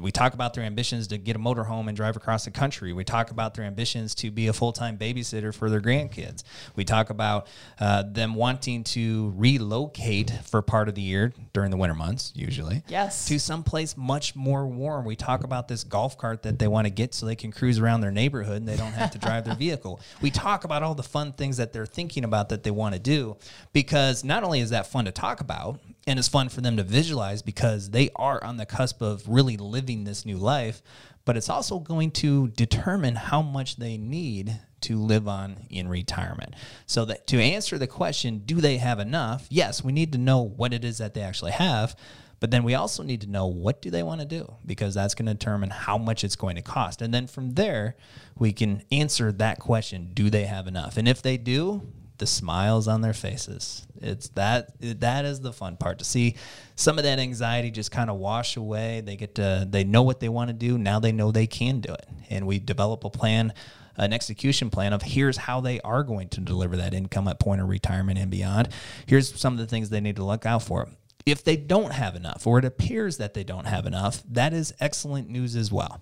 we 0.00 0.12
talk 0.12 0.34
about 0.34 0.54
their 0.54 0.64
ambitions 0.64 1.08
to 1.08 1.18
get 1.18 1.36
a 1.36 1.38
motorhome 1.38 1.88
and 1.88 1.96
drive 1.96 2.16
across 2.16 2.44
the 2.44 2.50
country. 2.50 2.92
We 2.92 3.04
talk 3.04 3.30
about 3.30 3.54
their 3.54 3.64
ambitions 3.64 4.14
to 4.16 4.30
be 4.30 4.48
a 4.48 4.52
full-time 4.52 4.98
babysitter 4.98 5.54
for 5.54 5.70
their 5.70 5.80
grandkids. 5.80 6.42
We 6.76 6.84
talk 6.84 7.10
about 7.10 7.46
uh, 7.80 8.04
them 8.04 8.34
wanting 8.34 8.84
to 8.84 9.32
relocate 9.36 10.32
for 10.44 10.62
part 10.62 10.88
of 10.88 10.94
the 10.94 11.02
year 11.02 11.21
during 11.52 11.70
the 11.70 11.76
winter 11.76 11.94
months, 11.94 12.32
usually. 12.34 12.82
Yes. 12.88 13.26
To 13.26 13.38
someplace 13.38 13.96
much 13.96 14.34
more 14.34 14.66
warm. 14.66 15.04
We 15.04 15.16
talk 15.16 15.44
about 15.44 15.68
this 15.68 15.84
golf 15.84 16.16
cart 16.16 16.42
that 16.42 16.58
they 16.58 16.68
want 16.68 16.86
to 16.86 16.90
get 16.90 17.14
so 17.14 17.26
they 17.26 17.36
can 17.36 17.52
cruise 17.52 17.78
around 17.78 18.00
their 18.00 18.10
neighborhood 18.10 18.56
and 18.56 18.68
they 18.68 18.76
don't 18.76 18.92
have 18.92 19.10
to 19.12 19.18
drive 19.18 19.44
their 19.44 19.54
vehicle. 19.66 20.00
We 20.20 20.30
talk 20.30 20.64
about 20.64 20.82
all 20.82 20.94
the 20.94 21.02
fun 21.02 21.32
things 21.32 21.58
that 21.58 21.72
they're 21.72 21.86
thinking 21.86 22.24
about 22.24 22.48
that 22.48 22.62
they 22.62 22.70
want 22.70 22.94
to 22.94 23.00
do 23.00 23.36
because 23.72 24.24
not 24.24 24.42
only 24.42 24.60
is 24.60 24.70
that 24.70 24.86
fun 24.86 25.04
to 25.04 25.12
talk 25.12 25.40
about 25.40 25.80
and 26.06 26.18
it's 26.18 26.28
fun 26.28 26.48
for 26.48 26.60
them 26.60 26.76
to 26.76 26.82
visualize 26.82 27.42
because 27.42 27.90
they 27.90 28.10
are 28.16 28.42
on 28.42 28.56
the 28.56 28.66
cusp 28.66 29.02
of 29.02 29.28
really 29.28 29.56
living 29.56 30.04
this 30.04 30.26
new 30.26 30.36
life, 30.36 30.82
but 31.24 31.36
it's 31.36 31.48
also 31.48 31.78
going 31.78 32.10
to 32.10 32.48
determine 32.48 33.16
how 33.16 33.42
much 33.42 33.76
they 33.76 33.96
need 33.96 34.60
to 34.82 34.98
live 34.98 35.28
on 35.28 35.66
in 35.70 35.88
retirement. 35.88 36.54
So 36.86 37.04
that 37.04 37.26
to 37.28 37.40
answer 37.40 37.78
the 37.78 37.86
question, 37.86 38.42
do 38.44 38.60
they 38.60 38.78
have 38.78 38.98
enough? 38.98 39.46
Yes, 39.48 39.84
we 39.84 39.92
need 39.92 40.12
to 40.12 40.18
know 40.18 40.42
what 40.42 40.72
it 40.72 40.84
is 40.84 40.98
that 40.98 41.14
they 41.14 41.22
actually 41.22 41.52
have, 41.52 41.96
but 42.40 42.50
then 42.50 42.64
we 42.64 42.74
also 42.74 43.04
need 43.04 43.20
to 43.20 43.30
know 43.30 43.46
what 43.46 43.80
do 43.80 43.90
they 43.90 44.02
want 44.02 44.20
to 44.20 44.26
do 44.26 44.56
because 44.66 44.94
that's 44.94 45.14
going 45.14 45.26
to 45.26 45.34
determine 45.34 45.70
how 45.70 45.96
much 45.96 46.24
it's 46.24 46.34
going 46.34 46.56
to 46.56 46.62
cost. 46.62 47.00
And 47.00 47.14
then 47.14 47.28
from 47.28 47.54
there, 47.54 47.96
we 48.36 48.52
can 48.52 48.82
answer 48.90 49.30
that 49.30 49.60
question, 49.60 50.10
do 50.12 50.28
they 50.28 50.46
have 50.46 50.66
enough? 50.66 50.96
And 50.96 51.06
if 51.06 51.22
they 51.22 51.36
do, 51.36 51.82
the 52.22 52.26
smiles 52.28 52.86
on 52.86 53.00
their 53.00 53.12
faces. 53.12 53.84
It's 54.00 54.28
that 54.30 54.70
that 54.80 55.24
is 55.24 55.40
the 55.40 55.52
fun 55.52 55.76
part 55.76 55.98
to 55.98 56.04
see 56.04 56.36
some 56.76 56.96
of 56.96 57.02
that 57.02 57.18
anxiety 57.18 57.72
just 57.72 57.90
kind 57.90 58.08
of 58.08 58.16
wash 58.16 58.56
away. 58.56 59.00
They 59.00 59.16
get 59.16 59.34
to 59.34 59.66
they 59.68 59.82
know 59.82 60.02
what 60.04 60.20
they 60.20 60.28
want 60.28 60.48
to 60.48 60.52
do. 60.54 60.78
Now 60.78 61.00
they 61.00 61.10
know 61.10 61.32
they 61.32 61.48
can 61.48 61.80
do 61.80 61.92
it. 61.92 62.06
And 62.30 62.46
we 62.46 62.60
develop 62.60 63.02
a 63.02 63.10
plan 63.10 63.52
an 63.96 64.12
execution 64.12 64.70
plan 64.70 64.92
of 64.92 65.02
here's 65.02 65.36
how 65.36 65.60
they 65.60 65.80
are 65.80 66.04
going 66.04 66.28
to 66.28 66.40
deliver 66.40 66.76
that 66.76 66.94
income 66.94 67.26
at 67.26 67.40
point 67.40 67.60
of 67.60 67.68
retirement 67.68 68.20
and 68.20 68.30
beyond. 68.30 68.68
Here's 69.06 69.38
some 69.38 69.54
of 69.54 69.58
the 69.58 69.66
things 69.66 69.90
they 69.90 70.00
need 70.00 70.16
to 70.16 70.24
look 70.24 70.46
out 70.46 70.62
for. 70.62 70.88
If 71.26 71.42
they 71.42 71.56
don't 71.56 71.92
have 71.92 72.14
enough, 72.14 72.46
or 72.46 72.58
it 72.58 72.64
appears 72.64 73.18
that 73.18 73.34
they 73.34 73.44
don't 73.44 73.66
have 73.66 73.84
enough, 73.84 74.22
that 74.30 74.52
is 74.54 74.72
excellent 74.80 75.28
news 75.28 75.56
as 75.56 75.72
well 75.72 76.00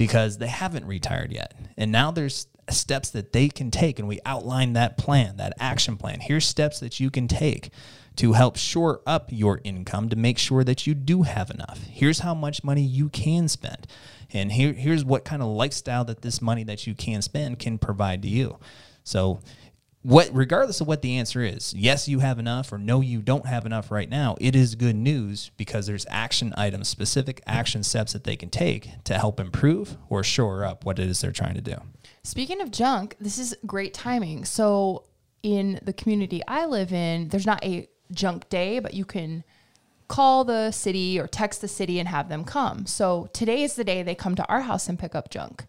because 0.00 0.38
they 0.38 0.46
haven't 0.46 0.86
retired 0.86 1.30
yet. 1.30 1.52
And 1.76 1.92
now 1.92 2.10
there's 2.10 2.46
steps 2.70 3.10
that 3.10 3.34
they 3.34 3.50
can 3.50 3.70
take, 3.70 3.98
and 3.98 4.08
we 4.08 4.18
outline 4.24 4.72
that 4.72 4.96
plan, 4.96 5.36
that 5.36 5.52
action 5.60 5.98
plan. 5.98 6.20
Here's 6.20 6.46
steps 6.46 6.80
that 6.80 7.00
you 7.00 7.10
can 7.10 7.28
take 7.28 7.68
to 8.16 8.32
help 8.32 8.56
shore 8.56 9.02
up 9.06 9.28
your 9.28 9.60
income 9.62 10.08
to 10.08 10.16
make 10.16 10.38
sure 10.38 10.64
that 10.64 10.86
you 10.86 10.94
do 10.94 11.24
have 11.24 11.50
enough. 11.50 11.82
Here's 11.82 12.20
how 12.20 12.32
much 12.34 12.64
money 12.64 12.80
you 12.80 13.10
can 13.10 13.46
spend. 13.46 13.86
And 14.32 14.52
here, 14.52 14.72
here's 14.72 15.04
what 15.04 15.26
kind 15.26 15.42
of 15.42 15.48
lifestyle 15.48 16.06
that 16.06 16.22
this 16.22 16.40
money 16.40 16.64
that 16.64 16.86
you 16.86 16.94
can 16.94 17.20
spend 17.20 17.58
can 17.58 17.76
provide 17.76 18.22
to 18.22 18.28
you. 18.28 18.56
So, 19.04 19.42
what 20.02 20.30
regardless 20.32 20.80
of 20.80 20.86
what 20.86 21.02
the 21.02 21.16
answer 21.18 21.42
is, 21.42 21.74
yes, 21.74 22.08
you 22.08 22.20
have 22.20 22.38
enough, 22.38 22.72
or 22.72 22.78
no, 22.78 23.00
you 23.00 23.20
don't 23.20 23.46
have 23.46 23.66
enough 23.66 23.90
right 23.90 24.08
now, 24.08 24.36
it 24.40 24.56
is 24.56 24.74
good 24.74 24.96
news 24.96 25.50
because 25.56 25.86
there's 25.86 26.06
action 26.08 26.54
items, 26.56 26.88
specific 26.88 27.42
action 27.46 27.82
steps 27.82 28.12
that 28.14 28.24
they 28.24 28.36
can 28.36 28.48
take 28.48 29.02
to 29.04 29.18
help 29.18 29.38
improve 29.38 29.98
or 30.08 30.24
shore 30.24 30.64
up 30.64 30.84
what 30.84 30.98
it 30.98 31.08
is 31.08 31.20
they're 31.20 31.32
trying 31.32 31.54
to 31.54 31.60
do. 31.60 31.76
Speaking 32.22 32.60
of 32.60 32.70
junk, 32.70 33.16
this 33.20 33.38
is 33.38 33.56
great 33.66 33.94
timing. 33.94 34.44
So, 34.44 35.04
in 35.42 35.80
the 35.82 35.92
community 35.92 36.42
I 36.46 36.66
live 36.66 36.92
in, 36.92 37.28
there's 37.28 37.46
not 37.46 37.64
a 37.64 37.88
junk 38.12 38.48
day, 38.50 38.78
but 38.78 38.92
you 38.92 39.06
can 39.06 39.42
call 40.08 40.44
the 40.44 40.70
city 40.70 41.18
or 41.20 41.26
text 41.26 41.60
the 41.60 41.68
city 41.68 41.98
and 41.98 42.08
have 42.08 42.28
them 42.28 42.44
come. 42.44 42.84
So 42.84 43.30
today 43.32 43.62
is 43.62 43.76
the 43.76 43.84
day 43.84 44.02
they 44.02 44.14
come 44.14 44.34
to 44.34 44.46
our 44.48 44.62
house 44.62 44.88
and 44.88 44.98
pick 44.98 45.14
up 45.14 45.30
junk. 45.30 45.64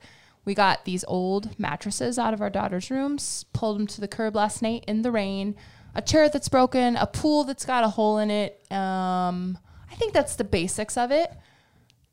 We 0.46 0.54
got 0.54 0.86
these 0.86 1.06
old 1.08 1.60
mattresses 1.60 2.18
out 2.18 2.34
of 2.34 2.42
our 2.42 2.50
daughter's 2.50 2.90
rooms, 2.90 3.46
pulled 3.54 3.80
them 3.80 3.88
to 3.88 4.02
the 4.02 4.08
curb 4.08 4.36
last 4.36 4.62
night 4.62 4.84
in 4.88 5.02
the 5.02 5.12
rain, 5.12 5.56
a 5.94 6.02
chair 6.02 6.30
that's 6.30 6.50
broken, 6.50 6.96
a 6.96 7.06
pool 7.06 7.44
that's 7.44 7.66
got 7.66 7.84
a 7.84 7.90
hole 7.90 8.18
in 8.18 8.32
it. 8.32 8.60
Um, 8.72 9.58
I 9.92 9.96
think 9.96 10.14
that's 10.14 10.36
the 10.36 10.44
basics 10.44 10.98
of 10.98 11.12
it. 11.12 11.32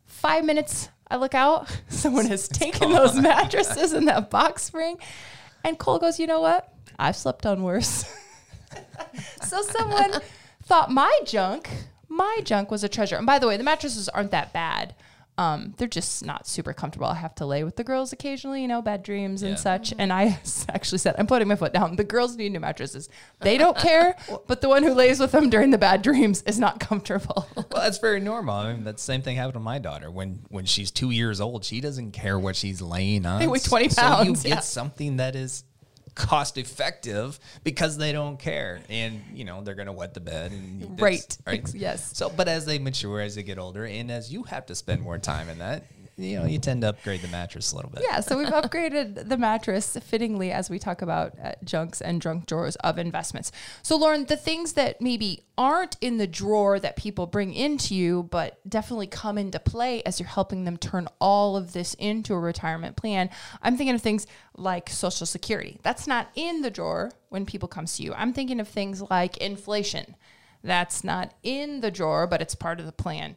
Five 0.05 0.45
minutes, 0.45 0.89
I 1.11 1.17
look 1.17 1.35
out, 1.35 1.69
someone 1.89 2.27
has 2.27 2.49
taken 2.49 2.93
those 2.93 3.15
mattresses 3.19 3.93
and 3.93 4.09
that 4.09 4.31
box 4.31 4.63
spring. 4.63 4.99
And 5.65 5.79
Cole 5.79 5.99
goes, 5.99 6.19
You 6.19 6.27
know 6.27 6.41
what? 6.41 6.73
I've 6.99 7.17
slept 7.17 7.47
on 7.47 7.63
worse. 7.63 8.05
so 9.43 9.63
someone 9.63 10.21
thought 10.65 10.91
my 10.91 11.19
junk 11.25 11.69
my 12.09 12.41
junk 12.45 12.71
was 12.71 12.83
a 12.83 12.89
treasure. 12.89 13.17
And 13.17 13.27
by 13.27 13.39
the 13.39 13.47
way, 13.47 13.57
the 13.57 13.65
mattresses 13.65 14.09
aren't 14.09 14.31
that 14.33 14.53
bad. 14.53 14.95
Um, 15.39 15.73
they're 15.77 15.87
just 15.87 16.27
not 16.27 16.49
super 16.49 16.73
comfortable. 16.73 17.07
I 17.07 17.15
have 17.15 17.35
to 17.37 17.47
lay 17.47 17.63
with 17.63 17.77
the 17.77 17.85
girls 17.85 18.13
occasionally, 18.13 18.61
you 18.61 18.67
know, 18.67 18.83
bed 18.83 19.05
dreams 19.05 19.43
and 19.43 19.53
yeah. 19.53 19.57
such. 19.57 19.95
And 19.97 20.13
I 20.13 20.41
actually 20.69 20.99
said, 20.99 21.15
I'm 21.17 21.29
putting 21.29 21.47
my 21.47 21.55
foot 21.55 21.73
down. 21.73 21.95
The 21.95 22.03
girls 22.03 22.37
need 22.37 22.51
new 22.51 22.59
mattresses. 22.59 23.09
They 23.39 23.57
don't 23.57 23.77
care, 23.79 24.17
but 24.49 24.61
the 24.61 24.69
one 24.69 24.83
who 24.83 24.93
lays 24.95 25.21
with 25.21 25.31
them 25.31 25.49
during 25.49 25.71
the 25.71 25.79
bad 25.79 26.03
dreams 26.03 26.43
is 26.43 26.59
not 26.59 26.81
comfortable. 26.81 27.49
well, 27.57 27.67
that's 27.73 27.99
very 27.99 28.19
normal. 28.19 28.57
I 28.57 28.73
mean, 28.73 28.83
that 28.85 28.97
the 28.97 29.03
same 29.03 29.23
thing 29.23 29.37
happened 29.37 29.55
to 29.55 29.61
my 29.61 29.79
daughter. 29.79 30.11
When 30.11 30.41
when 30.49 30.65
she's 30.65 30.91
two 30.91 31.13
years 31.13 31.41
old, 31.41 31.65
she 31.65 31.81
doesn't 31.81 32.11
care 32.11 32.37
what 32.37 32.57
she's 32.57 32.83
laying 32.83 33.25
on. 33.25 33.39
They 33.39 33.47
weigh 33.47 33.61
20 33.61 33.91
pounds. 33.91 34.43
So 34.43 34.49
you 34.49 34.55
get 34.55 34.65
something 34.65 35.19
that 35.19 35.37
is 35.37 35.63
cost 36.19 36.59
effective 36.59 37.39
because 37.65 37.97
they 37.97 38.13
don't 38.13 38.39
care. 38.39 38.81
And 38.91 39.23
you 39.33 39.45
know 39.45 39.63
they're 39.63 39.75
gonna 39.75 39.93
wet 39.93 40.13
the 40.13 40.21
bed 40.21 40.53
and 40.53 41.01
right. 41.01 41.39
right? 41.47 41.65
Yes. 41.75 42.17
So 42.17 42.29
but 42.29 42.49
as 42.49 42.67
they 42.67 42.79
mature 42.79 43.21
as 43.21 43.37
they 43.37 43.43
get 43.43 43.59
older 43.59 43.87
and 43.87 44.11
as 44.11 44.33
you 44.33 44.43
have 44.43 44.67
to 44.67 44.75
spend 44.75 45.01
more 45.01 45.19
time 45.19 45.49
in 45.49 45.59
that 45.59 45.85
you 46.19 46.39
know, 46.39 46.47
you 46.47 46.59
tend 46.59 46.83
to 46.83 46.89
upgrade 46.89 47.23
the 47.23 47.29
mattress 47.29 47.73
a 47.73 47.77
little 47.77 47.91
bit. 47.91 48.03
Yeah, 48.03 48.21
so 48.21 48.37
we've 48.37 48.49
upgraded 48.63 49.29
the 49.29 49.37
mattress 49.37 49.97
fittingly 50.03 50.51
as 50.51 50.69
we 50.69 50.79
talk 50.79 51.01
about 51.01 51.35
uh, 51.43 51.53
junks 51.63 52.01
and 52.01 52.21
junk 52.21 52.47
drawers 52.47 52.75
of 52.77 52.99
investments. 52.99 53.53
So, 53.83 53.97
Loren, 53.97 54.27
the 54.27 54.37
things 54.37 54.73
that 54.73 55.01
maybe 55.01 55.45
aren't 55.57 55.97
in 56.01 56.19
the 56.19 56.27
drawer 56.27 56.81
that 56.81 56.97
people 56.97 57.27
bring 57.27 57.55
into 57.55 57.95
you, 57.95 58.25
but 58.25 58.59
definitely 58.69 59.07
come 59.07 59.39
into 59.39 59.61
play 59.61 60.03
as 60.03 60.19
you're 60.19 60.29
helping 60.29 60.65
them 60.65 60.77
turn 60.77 61.07
all 61.21 61.57
of 61.57 61.73
this 61.73 61.95
into 61.95 62.35
a 62.35 62.39
retirement 62.39 62.97
plan. 62.97 63.31
I'm 63.63 63.77
thinking 63.77 63.95
of 63.95 64.03
things 64.03 64.27
like 64.57 64.91
Social 64.91 65.27
Security. 65.27 65.79
That's 65.83 66.07
not 66.07 66.31
in 66.35 66.63
the 66.63 66.71
drawer 66.71 67.13
when 67.29 67.47
people 67.47 67.69
come 67.69 67.87
to 67.87 68.03
you. 68.03 68.13
I'm 68.15 68.33
thinking 68.33 68.59
of 68.59 68.69
things 68.69 69.03
like 69.03 69.37
inflation 69.37 70.17
That's 70.65 71.05
not 71.05 71.35
in 71.45 71.81
the 71.81 71.91
drawer, 71.93 72.27
but 72.27 72.43
it's 72.43 72.57
part 72.57 72.81
of 72.81 72.87
the 72.87 72.93
plan. 72.93 73.37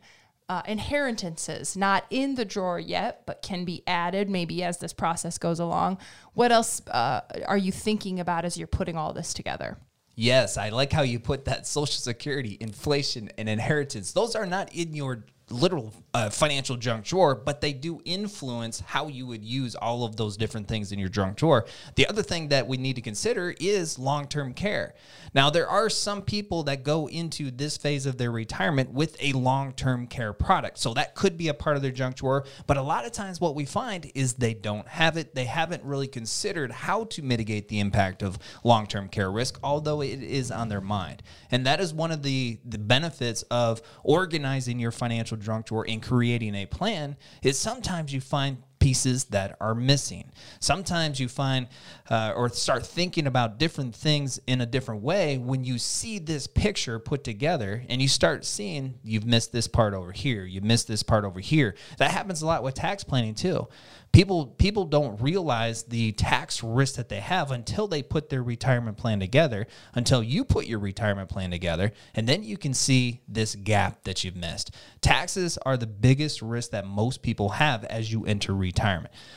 Uh, 0.51 0.61
inheritances, 0.67 1.77
not 1.77 2.03
in 2.09 2.35
the 2.35 2.43
drawer 2.43 2.77
yet, 2.77 3.25
but 3.25 3.41
can 3.41 3.63
be 3.63 3.81
added 3.87 4.29
maybe 4.29 4.61
as 4.61 4.79
this 4.79 4.91
process 4.91 5.37
goes 5.37 5.61
along. 5.61 5.97
What 6.33 6.51
else 6.51 6.81
uh, 6.89 7.21
are 7.45 7.57
you 7.57 7.71
thinking 7.71 8.19
about 8.19 8.43
as 8.43 8.57
you're 8.57 8.67
putting 8.67 8.97
all 8.97 9.13
this 9.13 9.33
together? 9.33 9.77
Yes, 10.13 10.57
I 10.57 10.67
like 10.67 10.91
how 10.91 11.03
you 11.03 11.21
put 11.21 11.45
that 11.45 11.65
Social 11.67 12.01
Security, 12.01 12.57
inflation, 12.59 13.29
and 13.37 13.47
inheritance. 13.47 14.11
Those 14.11 14.35
are 14.35 14.45
not 14.45 14.75
in 14.75 14.93
your 14.93 15.23
literal 15.51 15.93
uh, 16.13 16.29
financial 16.29 16.75
junk 16.77 17.05
drawer, 17.05 17.35
but 17.35 17.61
they 17.61 17.73
do 17.73 18.01
influence 18.05 18.79
how 18.81 19.07
you 19.07 19.25
would 19.27 19.43
use 19.43 19.75
all 19.75 20.03
of 20.03 20.15
those 20.15 20.37
different 20.37 20.67
things 20.67 20.91
in 20.91 20.99
your 20.99 21.09
junk 21.09 21.37
drawer. 21.37 21.65
The 21.95 22.07
other 22.07 22.23
thing 22.23 22.49
that 22.49 22.67
we 22.67 22.77
need 22.77 22.95
to 22.95 23.01
consider 23.01 23.53
is 23.59 23.99
long 23.99 24.27
term 24.27 24.53
care. 24.53 24.93
Now, 25.33 25.49
there 25.49 25.69
are 25.69 25.89
some 25.89 26.21
people 26.21 26.63
that 26.63 26.83
go 26.83 27.07
into 27.07 27.51
this 27.51 27.77
phase 27.77 28.05
of 28.05 28.17
their 28.17 28.31
retirement 28.31 28.91
with 28.91 29.15
a 29.21 29.31
long 29.33 29.73
term 29.73 30.07
care 30.07 30.33
product. 30.33 30.77
So 30.77 30.93
that 30.93 31.15
could 31.15 31.37
be 31.37 31.47
a 31.47 31.53
part 31.53 31.77
of 31.77 31.81
their 31.81 31.91
junk 31.91 32.17
drawer. 32.17 32.45
But 32.67 32.77
a 32.77 32.81
lot 32.81 33.05
of 33.05 33.11
times, 33.11 33.39
what 33.39 33.55
we 33.55 33.65
find 33.65 34.11
is 34.13 34.33
they 34.33 34.53
don't 34.53 34.87
have 34.87 35.17
it. 35.17 35.33
They 35.33 35.45
haven't 35.45 35.83
really 35.83 36.07
considered 36.07 36.71
how 36.71 37.05
to 37.05 37.21
mitigate 37.21 37.69
the 37.69 37.79
impact 37.79 38.21
of 38.21 38.37
long 38.63 38.87
term 38.87 39.07
care 39.07 39.31
risk, 39.31 39.59
although 39.63 40.01
it 40.01 40.21
is 40.21 40.51
on 40.51 40.69
their 40.69 40.81
mind. 40.81 41.23
And 41.49 41.65
that 41.65 41.79
is 41.79 41.93
one 41.93 42.11
of 42.11 42.23
the, 42.23 42.59
the 42.65 42.77
benefits 42.77 43.43
of 43.43 43.81
organizing 44.03 44.79
your 44.79 44.91
financial 44.91 45.37
junk 45.41 45.65
drawer 45.65 45.85
and 45.87 46.01
creating 46.01 46.55
a 46.55 46.65
plan 46.65 47.17
is 47.41 47.57
sometimes 47.57 48.13
you 48.13 48.21
find 48.21 48.57
pieces 48.81 49.25
that 49.25 49.55
are 49.61 49.75
missing. 49.75 50.31
Sometimes 50.59 51.19
you 51.19 51.29
find 51.29 51.67
uh, 52.09 52.33
or 52.35 52.49
start 52.49 52.85
thinking 52.85 53.27
about 53.27 53.59
different 53.59 53.95
things 53.95 54.41
in 54.47 54.59
a 54.59 54.65
different 54.65 55.03
way 55.03 55.37
when 55.37 55.63
you 55.63 55.77
see 55.77 56.19
this 56.19 56.47
picture 56.47 56.99
put 56.99 57.23
together 57.23 57.85
and 57.87 58.01
you 58.01 58.07
start 58.07 58.43
seeing 58.43 58.95
you've 59.03 59.25
missed 59.25 59.51
this 59.53 59.67
part 59.67 59.93
over 59.93 60.11
here, 60.11 60.43
you 60.43 60.59
missed 60.61 60.87
this 60.87 61.03
part 61.03 61.23
over 61.23 61.39
here. 61.39 61.75
That 61.99 62.11
happens 62.11 62.41
a 62.41 62.47
lot 62.47 62.63
with 62.63 62.73
tax 62.73 63.03
planning 63.03 63.35
too. 63.35 63.67
People 64.11 64.47
people 64.47 64.83
don't 64.83 65.21
realize 65.21 65.83
the 65.83 66.11
tax 66.11 66.61
risk 66.61 66.95
that 66.95 67.07
they 67.07 67.21
have 67.21 67.51
until 67.51 67.87
they 67.87 68.03
put 68.03 68.29
their 68.29 68.43
retirement 68.43 68.97
plan 68.97 69.21
together, 69.21 69.67
until 69.93 70.21
you 70.21 70.43
put 70.43 70.65
your 70.65 70.79
retirement 70.79 71.29
plan 71.29 71.49
together, 71.49 71.93
and 72.13 72.27
then 72.27 72.43
you 72.43 72.57
can 72.57 72.73
see 72.73 73.21
this 73.29 73.55
gap 73.55 74.03
that 74.03 74.25
you've 74.25 74.35
missed. 74.35 74.71
Taxes 74.99 75.57
are 75.59 75.77
the 75.77 75.87
biggest 75.87 76.41
risk 76.41 76.71
that 76.71 76.85
most 76.85 77.21
people 77.21 77.49
have 77.49 77.85
as 77.85 78.11
you 78.11 78.25
enter 78.25 78.53
retirement. 78.53 78.70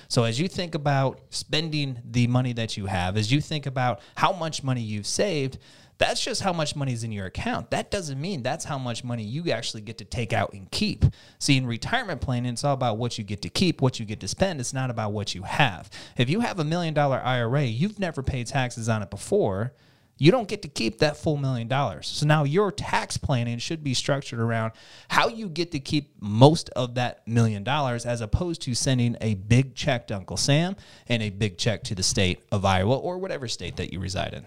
So 0.08 0.24
as 0.24 0.40
you 0.40 0.48
think 0.48 0.74
about 0.74 1.20
spending 1.30 2.00
the 2.04 2.26
money 2.26 2.52
that 2.54 2.76
you 2.76 2.86
have, 2.86 3.16
as 3.16 3.32
you 3.32 3.40
think 3.40 3.66
about 3.66 4.00
how 4.16 4.32
much 4.32 4.62
money 4.62 4.80
you've 4.80 5.06
saved, 5.06 5.58
that's 5.98 6.22
just 6.22 6.42
how 6.42 6.52
much 6.52 6.74
money 6.74 6.92
is 6.92 7.04
in 7.04 7.12
your 7.12 7.26
account. 7.26 7.70
That 7.70 7.90
doesn't 7.90 8.20
mean 8.20 8.42
that's 8.42 8.64
how 8.64 8.78
much 8.78 9.04
money 9.04 9.22
you 9.22 9.50
actually 9.52 9.82
get 9.82 9.98
to 9.98 10.04
take 10.04 10.32
out 10.32 10.52
and 10.52 10.70
keep. 10.70 11.04
See, 11.38 11.56
in 11.56 11.66
retirement 11.66 12.20
planning, 12.20 12.52
it's 12.52 12.64
all 12.64 12.74
about 12.74 12.98
what 12.98 13.16
you 13.16 13.24
get 13.24 13.42
to 13.42 13.48
keep, 13.48 13.80
what 13.80 14.00
you 14.00 14.06
get 14.06 14.20
to 14.20 14.28
spend. 14.28 14.60
It's 14.60 14.72
not 14.72 14.90
about 14.90 15.12
what 15.12 15.34
you 15.34 15.42
have. 15.42 15.88
If 16.16 16.28
you 16.28 16.40
have 16.40 16.58
a 16.58 16.64
million 16.64 16.94
dollar 16.94 17.20
IRA, 17.20 17.64
you've 17.64 18.00
never 18.00 18.22
paid 18.22 18.48
taxes 18.48 18.88
on 18.88 19.02
it 19.02 19.10
before. 19.10 19.72
You 20.16 20.30
don't 20.30 20.46
get 20.46 20.62
to 20.62 20.68
keep 20.68 20.98
that 20.98 21.16
full 21.16 21.36
million 21.36 21.66
dollars. 21.66 22.06
So 22.06 22.26
now 22.26 22.44
your 22.44 22.70
tax 22.70 23.16
planning 23.16 23.58
should 23.58 23.82
be 23.82 23.94
structured 23.94 24.38
around 24.38 24.72
how 25.08 25.28
you 25.28 25.48
get 25.48 25.72
to 25.72 25.80
keep 25.80 26.14
most 26.20 26.70
of 26.70 26.94
that 26.94 27.26
million 27.26 27.64
dollars 27.64 28.06
as 28.06 28.20
opposed 28.20 28.62
to 28.62 28.74
sending 28.74 29.16
a 29.20 29.34
big 29.34 29.74
check 29.74 30.06
to 30.08 30.16
Uncle 30.16 30.36
Sam 30.36 30.76
and 31.08 31.22
a 31.22 31.30
big 31.30 31.58
check 31.58 31.82
to 31.84 31.94
the 31.94 32.02
state 32.02 32.44
of 32.52 32.64
Iowa 32.64 32.96
or 32.96 33.18
whatever 33.18 33.48
state 33.48 33.76
that 33.76 33.92
you 33.92 33.98
reside 33.98 34.34
in. 34.34 34.46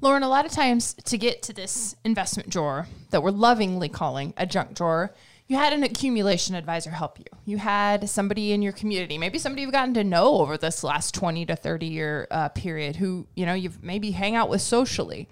Loren, 0.00 0.22
a 0.22 0.28
lot 0.28 0.46
of 0.46 0.52
times 0.52 0.94
to 0.94 1.18
get 1.18 1.42
to 1.42 1.52
this 1.52 1.96
investment 2.04 2.48
drawer 2.48 2.86
that 3.10 3.20
we're 3.20 3.32
lovingly 3.32 3.88
calling 3.88 4.32
a 4.36 4.46
junk 4.46 4.74
drawer, 4.74 5.12
you 5.48 5.56
had 5.56 5.72
an 5.72 5.82
accumulation 5.82 6.54
advisor 6.54 6.90
help 6.90 7.18
you. 7.18 7.24
You 7.46 7.56
had 7.56 8.08
somebody 8.08 8.52
in 8.52 8.60
your 8.60 8.72
community, 8.72 9.16
maybe 9.16 9.38
somebody 9.38 9.62
you've 9.62 9.72
gotten 9.72 9.94
to 9.94 10.04
know 10.04 10.36
over 10.36 10.58
this 10.58 10.84
last 10.84 11.14
20 11.14 11.46
to 11.46 11.56
30 11.56 11.86
year 11.86 12.28
uh, 12.30 12.50
period 12.50 12.96
who, 12.96 13.26
you 13.34 13.46
know, 13.46 13.54
you've 13.54 13.82
maybe 13.82 14.10
hang 14.10 14.36
out 14.36 14.50
with 14.50 14.60
socially. 14.60 15.26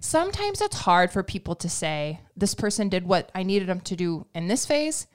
Sometimes 0.00 0.60
it's 0.60 0.76
hard 0.76 1.10
for 1.10 1.22
people 1.22 1.54
to 1.56 1.68
say, 1.70 2.20
this 2.36 2.54
person 2.54 2.90
did 2.90 3.06
what 3.06 3.30
I 3.34 3.42
needed 3.42 3.68
them 3.68 3.80
to 3.80 3.96
do 3.96 4.26
in 4.34 4.48
this 4.48 4.66
phase, 4.66 5.06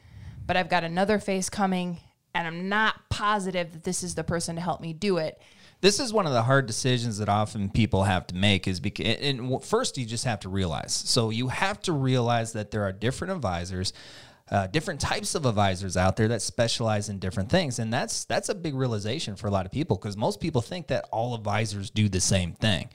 but 0.47 0.57
I've 0.57 0.69
got 0.69 0.83
another 0.83 1.19
phase 1.19 1.47
coming 1.47 1.99
and 2.33 2.47
I'm 2.47 2.69
not 2.69 3.07
positive 3.09 3.71
that 3.73 3.83
this 3.83 4.01
is 4.01 4.15
the 4.15 4.23
person 4.23 4.55
to 4.55 4.62
help 4.62 4.81
me 4.81 4.93
do 4.93 5.17
it 5.17 5.39
this 5.81 5.99
is 5.99 6.12
one 6.12 6.27
of 6.27 6.33
the 6.33 6.43
hard 6.43 6.65
decisions 6.65 7.19
that 7.19 7.29
often 7.29 7.69
people 7.69 8.03
have 8.03 8.27
to 8.27 8.35
make 8.35 8.67
is 8.67 8.79
because 8.79 9.17
and 9.17 9.63
first 9.63 9.97
you 9.97 10.05
just 10.05 10.25
have 10.25 10.39
to 10.41 10.49
realize 10.49 10.93
so 10.93 11.29
you 11.29 11.47
have 11.47 11.81
to 11.81 11.93
realize 11.93 12.53
that 12.53 12.71
there 12.71 12.83
are 12.83 12.91
different 12.91 13.33
advisors 13.33 13.93
uh, 14.51 14.67
different 14.67 14.99
types 14.99 15.35
of 15.35 15.45
advisors 15.45 15.95
out 15.95 16.15
there 16.15 16.27
that 16.29 16.41
specialize 16.41 17.09
in 17.09 17.19
different 17.19 17.49
things. 17.49 17.79
And 17.79 17.93
that's 17.93 18.25
that's 18.25 18.49
a 18.49 18.55
big 18.55 18.75
realization 18.75 19.35
for 19.35 19.47
a 19.47 19.51
lot 19.51 19.65
of 19.65 19.71
people 19.71 19.97
because 19.97 20.17
most 20.17 20.39
people 20.39 20.62
think 20.62 20.88
that 20.88 21.05
all 21.12 21.35
advisors 21.35 21.89
do 21.89 22.09
the 22.09 22.21
same 22.21 22.53
thing 22.53 22.89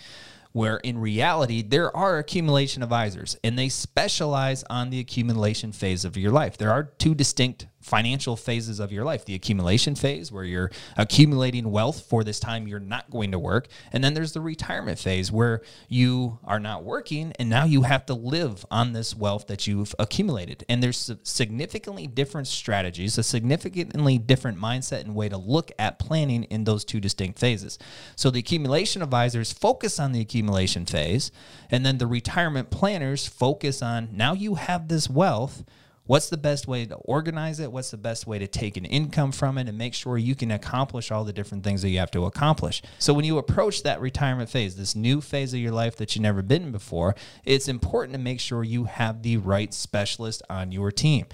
where 0.55 0.77
in 0.79 0.97
reality 0.97 1.63
there 1.63 1.95
are 1.97 2.19
accumulation 2.19 2.83
advisors 2.83 3.37
and 3.43 3.59
they 3.59 3.69
specialize 3.69 4.63
on 4.71 4.89
the 4.89 5.01
accumulation 5.01 5.73
phase 5.73 6.05
of 6.05 6.17
your 6.17 6.31
life. 6.31 6.57
There 6.57 6.71
are 6.71 6.85
two 6.85 7.15
distinct 7.15 7.67
financial 7.85 8.35
phases 8.35 8.81
of 8.81 8.91
your 8.91 9.05
life 9.05 9.27
the 9.27 9.35
accumulation 9.35 9.95
phase, 9.95 10.33
where 10.33 10.45
you're 10.45 10.71
accumulating 10.97 11.71
wealth 11.71 12.07
for 12.09 12.25
this 12.25 12.41
time 12.41 12.67
you're 12.67 12.81
not 12.81 13.11
going 13.11 13.31
to 13.31 13.39
work. 13.39 13.69
And 13.93 14.03
then 14.03 14.15
there's 14.15 14.33
the 14.33 14.41
retirement 14.41 14.99
phase, 14.99 15.31
where 15.31 15.61
you 15.89 16.39
are 16.45 16.59
not 16.59 16.83
working 16.83 17.33
and 17.39 17.51
now 17.51 17.65
you 17.65 17.83
have 17.83 18.07
to 18.07 18.15
live 18.15 18.65
on 18.71 18.93
this 18.95 19.15
wealth 19.15 19.47
that 19.49 19.67
you've 19.67 19.95
accumulated. 19.99 20.65
And 20.69 20.83
there's 20.83 21.11
significantly 21.23 22.07
different 22.07 22.47
strategies, 22.47 23.19
a 23.19 23.23
significantly 23.23 24.17
different 24.17 24.59
mindset 24.59 25.03
and 25.03 25.15
way 25.15 25.29
to 25.29 25.37
look 25.37 25.71
at 25.79 25.99
planning 25.99 26.45
in 26.45 26.65
those 26.65 26.85
two 26.85 27.01
distinct 27.01 27.39
phases. 27.39 27.79
So 28.17 28.31
the 28.31 28.39
accumulation 28.39 29.03
advisors 29.03 29.53
focus 29.53 30.01
on 30.01 30.13
the 30.13 30.21
accumulation 30.21 30.87
phase, 30.87 31.31
and 31.71 31.85
then 31.85 31.99
the 31.99 32.07
retirement 32.07 32.71
planners 32.71 33.27
focus 33.27 33.83
on 33.83 34.09
now 34.13 34.33
you 34.33 34.55
have 34.55 34.89
this 34.89 35.11
wealth 35.11 35.65
what's 36.07 36.29
the 36.29 36.37
best 36.37 36.69
way 36.69 36.85
to 36.85 36.95
organize 36.97 37.61
it 37.61 37.73
what's 37.73 37.91
the 37.91 37.97
best 37.97 38.27
way 38.27 38.39
to 38.39 38.47
take 38.47 38.77
an 38.77 38.85
income 38.85 39.33
from 39.33 39.59
it 39.59 39.69
and 39.69 39.79
make 39.79 39.95
sure 39.95 40.19
you 40.19 40.35
can 40.35 40.51
accomplish 40.51 41.11
all 41.11 41.25
the 41.25 41.33
different 41.33 41.65
things 41.65 41.83
that 41.83 41.89
you 41.89 41.99
have 41.99 42.11
to 42.11 42.25
accomplish 42.25 42.83
so 42.99 43.13
when 43.15 43.25
you 43.25 43.39
approach 43.39 43.83
that 43.83 44.01
retirement 44.01 44.49
phase 44.49 44.77
this 44.77 44.95
new 44.95 45.21
phase 45.21 45.55
of 45.55 45.61
your 45.61 45.73
life 45.73 45.97
that 45.97 46.15
you've 46.15 46.23
never 46.23 46.43
been 46.43 46.65
in 46.65 46.73
before 46.73 47.15
it's 47.45 47.69
important 47.69 48.13
to 48.13 48.19
make 48.19 48.41
sure 48.41 48.63
you 48.63 48.85
have 48.85 49.23
the 49.23 49.37
right 49.37 49.73
specialist 49.73 50.43
on 50.49 50.73
your 50.73 50.91
team 50.91 51.27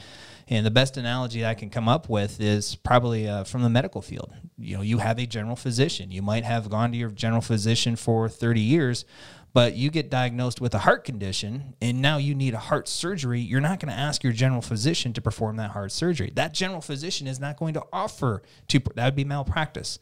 and 0.50 0.66
the 0.66 0.70
best 0.70 0.96
analogy 0.96 1.46
I 1.46 1.54
can 1.54 1.70
come 1.70 1.88
up 1.88 2.08
with 2.08 2.40
is 2.40 2.74
probably 2.74 3.28
uh, 3.28 3.44
from 3.44 3.62
the 3.62 3.70
medical 3.70 4.02
field. 4.02 4.32
You 4.58 4.76
know, 4.76 4.82
you 4.82 4.98
have 4.98 5.20
a 5.20 5.24
general 5.24 5.54
physician. 5.54 6.10
You 6.10 6.22
might 6.22 6.42
have 6.42 6.68
gone 6.68 6.90
to 6.90 6.98
your 6.98 7.10
general 7.10 7.40
physician 7.40 7.94
for 7.94 8.28
30 8.28 8.60
years, 8.60 9.04
but 9.52 9.74
you 9.74 9.90
get 9.90 10.10
diagnosed 10.10 10.60
with 10.60 10.74
a 10.74 10.78
heart 10.78 11.04
condition 11.04 11.74
and 11.80 12.00
now 12.00 12.16
you 12.18 12.34
need 12.34 12.54
a 12.54 12.58
heart 12.58 12.88
surgery, 12.88 13.40
you're 13.40 13.60
not 13.60 13.80
going 13.80 13.92
to 13.92 13.98
ask 13.98 14.22
your 14.22 14.32
general 14.32 14.62
physician 14.62 15.12
to 15.12 15.20
perform 15.20 15.56
that 15.56 15.70
heart 15.70 15.92
surgery. 15.92 16.30
That 16.34 16.54
general 16.54 16.80
physician 16.80 17.26
is 17.26 17.40
not 17.40 17.58
going 17.58 17.74
to 17.74 17.84
offer 17.92 18.42
to, 18.68 18.80
that 18.94 19.04
would 19.04 19.16
be 19.16 19.24
malpractice. 19.24 19.98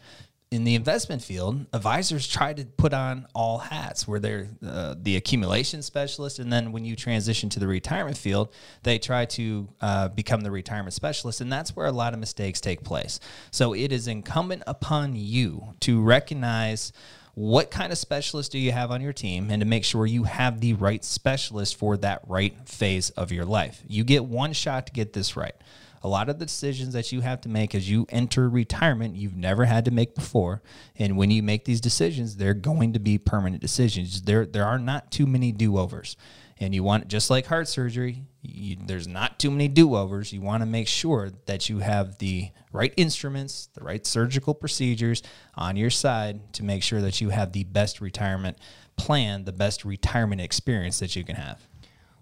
In 0.51 0.65
the 0.65 0.75
investment 0.75 1.21
field, 1.21 1.67
advisors 1.75 2.27
try 2.27 2.55
to 2.55 2.65
put 2.65 2.95
on 2.95 3.27
all 3.35 3.59
hats 3.59 4.09
where 4.09 4.19
they're 4.19 4.49
uh, 4.67 4.95
the 4.99 5.17
accumulation 5.17 5.83
specialist. 5.83 6.39
And 6.39 6.51
then 6.51 6.73
when 6.73 6.87
you 6.87 6.97
transition 6.97 7.51
to 7.51 7.61
the 7.61 7.67
retirement 7.67 8.17
field, 8.17 8.55
they 8.83 8.99
try 8.99 9.27
to 9.27 9.69
uh, 9.83 10.09
become 10.09 10.41
the 10.41 10.51
retirement 10.51 10.95
specialist. 10.95 11.43
And 11.43 11.53
that's 11.53 11.77
where 11.77 11.85
a 11.85 11.93
lot 11.93 12.15
of 12.15 12.19
mistakes 12.19 12.63
take 12.63 12.83
place. 12.83 13.21
So 13.51 13.75
it 13.75 13.93
is 13.93 14.09
incumbent 14.09 14.63
upon 14.67 15.17
you 15.17 15.75
to 15.81 16.01
recognize 16.01 16.95
what 17.39 17.71
kind 17.71 17.93
of 17.93 17.99
specialist 17.99 18.51
do 18.51 18.59
you 18.59 18.73
have 18.73 18.91
on 18.91 19.01
your 19.01 19.13
team 19.13 19.49
and 19.49 19.61
to 19.61 19.67
make 19.67 19.85
sure 19.85 20.05
you 20.05 20.25
have 20.25 20.61
the 20.61 20.73
right 20.73 21.05
specialist 21.05 21.77
for 21.77 21.97
that 21.97 22.21
right 22.27 22.57
phase 22.69 23.11
of 23.11 23.31
your 23.31 23.45
life. 23.45 23.81
You 23.87 24.03
get 24.03 24.25
one 24.25 24.53
shot 24.53 24.89
to 24.89 24.93
get 24.93 25.13
this 25.13 25.37
right. 25.37 25.55
A 26.03 26.09
lot 26.09 26.29
of 26.29 26.41
the 26.41 26.47
decisions 26.47 26.95
that 26.95 27.13
you 27.13 27.21
have 27.21 27.41
to 27.43 27.49
make 27.49 27.77
as 27.77 27.89
you 27.89 28.07
enter 28.09 28.49
retirement, 28.49 29.15
you've 29.15 29.37
never 29.37 29.67
had 29.67 29.85
to 29.85 29.93
make 29.93 30.17
before. 30.17 30.63
And 30.97 31.17
when 31.17 31.31
you 31.31 31.45
make 31.45 31.65
these 31.65 31.81
decisions, 31.81 32.35
they're 32.35 32.55
going 32.55 32.95
to 32.95 32.99
be 32.99 33.19
permanent 33.19 33.63
decisions. 33.63 34.23
There, 34.23 34.45
there 34.45 34.65
are 34.65 34.79
not 34.81 35.13
too 35.13 35.27
many 35.27 35.53
do 35.53 35.79
overs 35.79 36.17
and 36.61 36.75
you 36.75 36.83
want 36.83 37.09
just 37.09 37.31
like 37.31 37.47
heart 37.47 37.69
surgery 37.69 38.25
you, 38.43 38.77
there's 38.87 39.09
not 39.09 39.39
too 39.39 39.51
many 39.51 39.69
do-overs. 39.69 40.33
You 40.33 40.41
want 40.41 40.63
to 40.63 40.67
make 40.67 40.89
sure 40.89 41.31
that 41.47 41.69
you 41.69 41.79
have 41.81 42.19
the 42.19 42.51
right 42.73 42.93
instruments 42.97 43.69
the 43.75 43.83
right 43.83 44.07
surgical 44.07 44.55
procedures 44.55 45.23
on 45.55 45.77
your 45.77 45.91
side 45.91 46.53
to 46.53 46.63
make 46.63 46.83
sure 46.83 47.01
that 47.01 47.21
you 47.21 47.31
have 47.31 47.53
the 47.53 47.65
best 47.65 48.01
retirement 48.01 48.59
plan 48.97 49.45
the 49.45 49.53
best 49.53 49.85
retirement 49.85 50.41
experience 50.41 50.99
that 50.99 51.17
you 51.17 51.25
can 51.25 51.37
have. 51.37 51.61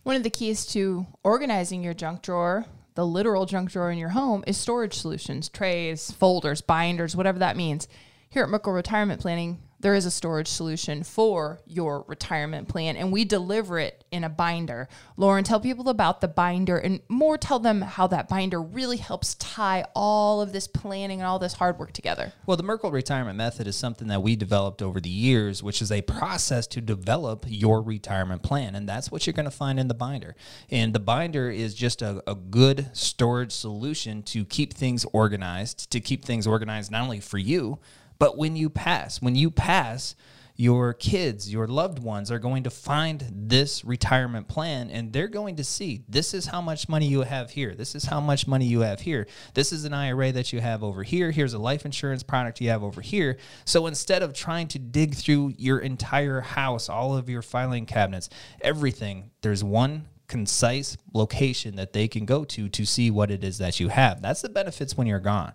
One 0.03 0.15
of 0.15 0.23
the 0.23 0.31
keys 0.31 0.67
to 0.67 1.07
organizing 1.25 1.83
your 1.83 1.95
junk 1.95 2.23
drawer 2.23 2.67
the 2.95 3.07
literal 3.07 3.45
junk 3.45 3.71
drawer 3.71 3.91
in 3.91 3.99
your 3.99 4.11
home 4.11 4.43
is 4.47 4.57
storage 4.57 4.95
solutions 4.95 5.49
trays 5.49 6.11
folders 6.13 6.61
binders 6.61 7.17
whatever 7.17 7.39
that 7.41 7.57
means. 7.57 7.89
Here 8.29 8.43
at 8.43 8.49
Merkle 8.49 8.73
Retirement 8.73 9.21
Planning 9.21 9.59
there 9.87 9.95
is 9.95 10.05
a 10.05 10.11
storage 10.11 10.49
solution 10.49 11.05
for 11.05 11.61
your 11.65 12.05
retirement 12.09 12.67
plan, 12.67 12.97
and 12.97 13.13
we 13.13 13.25
deliver 13.25 13.79
it 13.79 14.05
in 14.11 14.25
a 14.25 14.29
binder. 14.29 14.89
Loren, 15.17 15.45
tell 15.45 15.61
people 15.61 15.89
about 15.89 16.21
the 16.21 16.27
binder 16.27 16.77
and 16.77 16.99
more 17.09 17.39
tell 17.39 17.61
them 17.61 17.83
how 17.83 18.09
that 18.09 18.29
binder 18.29 18.61
really 18.61 18.97
helps 18.97 19.37
tie 19.37 19.85
all 19.95 20.41
of 20.41 20.53
this 20.53 20.67
planning 20.67 21.21
and 21.21 21.29
all 21.29 21.39
this 21.39 21.53
hard 21.53 21.79
work 21.79 21.93
together. 21.93 22.33
Well, 22.47 22.57
the 22.57 22.65
Merkle 22.65 22.91
retirement 22.91 23.39
method 23.39 23.69
is 23.69 23.77
something 23.77 24.09
that 24.09 24.25
we 24.25 24.35
developed 24.35 24.83
over 24.83 25.01
the 25.01 25.09
years, 25.09 25.63
which 25.63 25.81
is 25.81 25.93
a 25.93 26.03
process 26.03 26.67
to 26.67 26.81
develop 26.81 27.45
your 27.47 27.81
retirement 27.81 28.43
plan. 28.43 28.75
And 28.75 28.89
that's 28.89 29.13
what 29.13 29.25
you're 29.25 29.35
going 29.35 29.45
to 29.45 29.53
find 29.53 29.79
in 29.79 29.87
the 29.87 29.95
binder. 29.95 30.35
And 30.69 30.97
the 30.97 30.99
binder 30.99 31.49
is 31.49 31.77
just 31.77 32.03
a, 32.03 32.29
a 32.29 32.35
good 32.35 32.91
storage 32.93 33.53
solution 33.53 34.25
to 34.25 34.45
keep 34.45 34.75
things 34.75 35.07
organized, 35.13 35.93
to 35.93 36.01
keep 36.01 36.25
things 36.25 36.45
organized 36.45 36.91
not 36.91 37.05
only 37.05 37.21
for 37.21 37.39
you, 37.39 37.79
but 38.19 38.37
when 38.37 38.57
you 38.57 38.71
pass, 38.71 39.21
when 39.21 39.35
you 39.35 39.51
pass, 39.51 40.15
your 40.57 40.95
kids, 40.95 41.53
your 41.53 41.67
loved 41.67 41.99
ones 41.99 42.31
are 42.31 42.39
going 42.39 42.63
to 42.65 42.71
find 42.71 43.25
this 43.31 43.85
retirement 43.85 44.49
plan 44.49 44.91
and 44.91 45.13
they're 45.13 45.29
going 45.29 45.57
to 45.57 45.65
see 45.65 46.03
this 46.09 46.33
is 46.33 46.47
how 46.47 46.63
much 46.63 46.89
money 46.89 47.07
you 47.07 47.23
have 47.23 47.51
here. 47.51 47.75
This 47.75 47.95
is 47.95 48.07
how 48.07 48.21
much 48.21 48.47
money 48.47 48.65
you 48.65 48.81
have 48.81 49.01
here. 49.01 49.27
This 49.53 49.71
is 49.71 49.85
an 49.85 49.93
IRA 49.93 50.33
that 50.33 50.53
you 50.53 50.61
have 50.61 50.83
over 50.83 51.03
here. 51.03 51.31
Here's 51.31 51.53
a 51.53 51.59
life 51.59 51.85
insurance 51.85 52.23
product 52.23 52.61
you 52.61 52.71
have 52.71 52.83
over 52.83 53.03
here. 53.03 53.37
So 53.67 53.87
instead 53.87 54.23
of 54.23 54.33
trying 54.33 54.69
to 54.69 54.79
dig 54.79 55.15
through 55.15 55.55
your 55.59 55.79
entire 55.79 56.41
house, 56.41 56.89
all 56.89 57.17
of 57.17 57.29
your 57.29 57.43
filing 57.43 57.85
cabinets, 57.85 58.31
everything, 58.63 59.31
there's 59.43 59.63
one 59.63 60.07
concise 60.27 60.97
location 61.13 61.77
that 61.77 61.93
they 61.93 62.09
can 62.09 62.25
go 62.25 62.45
to 62.45 62.69
to 62.69 62.85
see 62.85 63.11
what 63.11 63.31
it 63.31 63.45
is 63.45 63.59
that 63.59 63.79
you 63.79 63.89
have. 63.89 64.23
That's 64.23 64.43
the 64.43 64.49
benefits 64.49 64.97
when 64.97 65.07
you're 65.07 65.21
gone. 65.21 65.53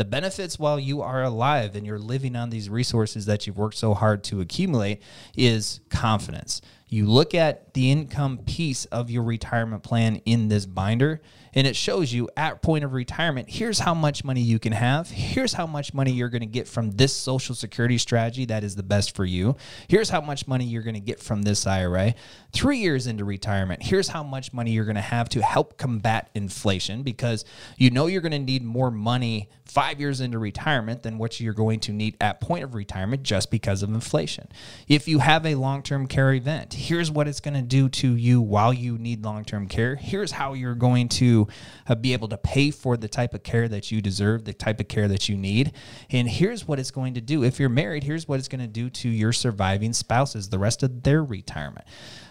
The 0.00 0.06
benefits 0.06 0.58
while 0.58 0.80
you 0.80 1.02
are 1.02 1.22
alive 1.22 1.76
and 1.76 1.84
you're 1.86 1.98
living 1.98 2.34
on 2.34 2.48
these 2.48 2.70
resources 2.70 3.26
that 3.26 3.46
you've 3.46 3.58
worked 3.58 3.76
so 3.76 3.92
hard 3.92 4.24
to 4.24 4.40
accumulate 4.40 5.02
is 5.36 5.80
confidence. 5.90 6.62
You 6.88 7.04
look 7.04 7.34
at 7.34 7.74
the 7.74 7.90
income 7.90 8.38
piece 8.38 8.86
of 8.86 9.10
your 9.10 9.22
retirement 9.22 9.82
plan 9.82 10.22
in 10.24 10.48
this 10.48 10.64
binder, 10.64 11.20
and 11.54 11.66
it 11.66 11.76
shows 11.76 12.12
you 12.12 12.28
at 12.36 12.62
point 12.62 12.84
of 12.84 12.92
retirement 12.92 13.48
here's 13.48 13.78
how 13.78 13.94
much 13.94 14.24
money 14.24 14.40
you 14.40 14.58
can 14.58 14.72
have. 14.72 15.10
Here's 15.10 15.52
how 15.52 15.66
much 15.66 15.94
money 15.94 16.12
you're 16.12 16.28
going 16.28 16.40
to 16.40 16.46
get 16.46 16.68
from 16.68 16.92
this 16.92 17.14
social 17.14 17.54
security 17.54 17.98
strategy 17.98 18.44
that 18.46 18.64
is 18.64 18.76
the 18.76 18.82
best 18.82 19.14
for 19.14 19.24
you. 19.24 19.56
Here's 19.88 20.10
how 20.10 20.20
much 20.20 20.46
money 20.46 20.64
you're 20.64 20.82
going 20.82 20.94
to 20.94 21.00
get 21.00 21.20
from 21.20 21.42
this 21.42 21.66
ira 21.66 22.14
three 22.52 22.78
years 22.78 23.06
into 23.06 23.24
retirement 23.24 23.82
here's 23.82 24.08
how 24.08 24.22
much 24.22 24.52
money 24.52 24.72
you're 24.72 24.84
going 24.84 24.96
to 24.96 25.00
have 25.00 25.28
to 25.28 25.40
help 25.40 25.78
combat 25.78 26.30
inflation 26.34 27.02
because 27.02 27.44
you 27.76 27.90
know 27.90 28.06
you're 28.06 28.20
going 28.20 28.32
to 28.32 28.38
need 28.38 28.64
more 28.64 28.90
money 28.90 29.48
five 29.64 30.00
years 30.00 30.20
into 30.20 30.38
retirement 30.38 31.02
than 31.02 31.16
what 31.16 31.38
you're 31.38 31.54
going 31.54 31.78
to 31.78 31.92
need 31.92 32.16
at 32.20 32.40
point 32.40 32.64
of 32.64 32.74
retirement 32.74 33.22
just 33.22 33.52
because 33.52 33.84
of 33.84 33.90
inflation. 33.90 34.48
If 34.88 35.06
you 35.06 35.20
have 35.20 35.46
a 35.46 35.54
long-term 35.54 36.08
care 36.08 36.32
event 36.34 36.74
here's 36.74 37.10
what 37.10 37.28
it's 37.28 37.40
going 37.40 37.54
to 37.54 37.62
do 37.62 37.88
to 37.88 38.16
you 38.16 38.40
while 38.40 38.72
you 38.72 38.98
need 38.98 39.24
long-term 39.24 39.68
care. 39.68 39.94
Here's 39.94 40.32
how 40.32 40.54
you're 40.54 40.74
going 40.74 41.08
to 41.10 41.39
uh, 41.86 41.94
be 41.94 42.12
able 42.12 42.28
to 42.28 42.38
pay 42.38 42.70
for 42.70 42.96
the 42.96 43.08
type 43.08 43.34
of 43.34 43.42
care 43.42 43.68
that 43.68 43.90
you 43.90 44.00
deserve, 44.00 44.44
the 44.44 44.52
type 44.52 44.80
of 44.80 44.88
care 44.88 45.08
that 45.08 45.28
you 45.28 45.36
need. 45.36 45.72
And 46.10 46.28
here's 46.28 46.66
what 46.66 46.78
it's 46.78 46.90
going 46.90 47.14
to 47.14 47.20
do. 47.20 47.44
If 47.44 47.60
you're 47.60 47.68
married, 47.68 48.04
here's 48.04 48.26
what 48.26 48.38
it's 48.38 48.48
going 48.48 48.60
to 48.60 48.66
do 48.66 48.90
to 48.90 49.08
your 49.08 49.32
surviving 49.32 49.92
spouses, 49.92 50.48
the 50.48 50.58
rest 50.58 50.82
of 50.82 51.02
their 51.02 51.22
retirement. 51.22 51.86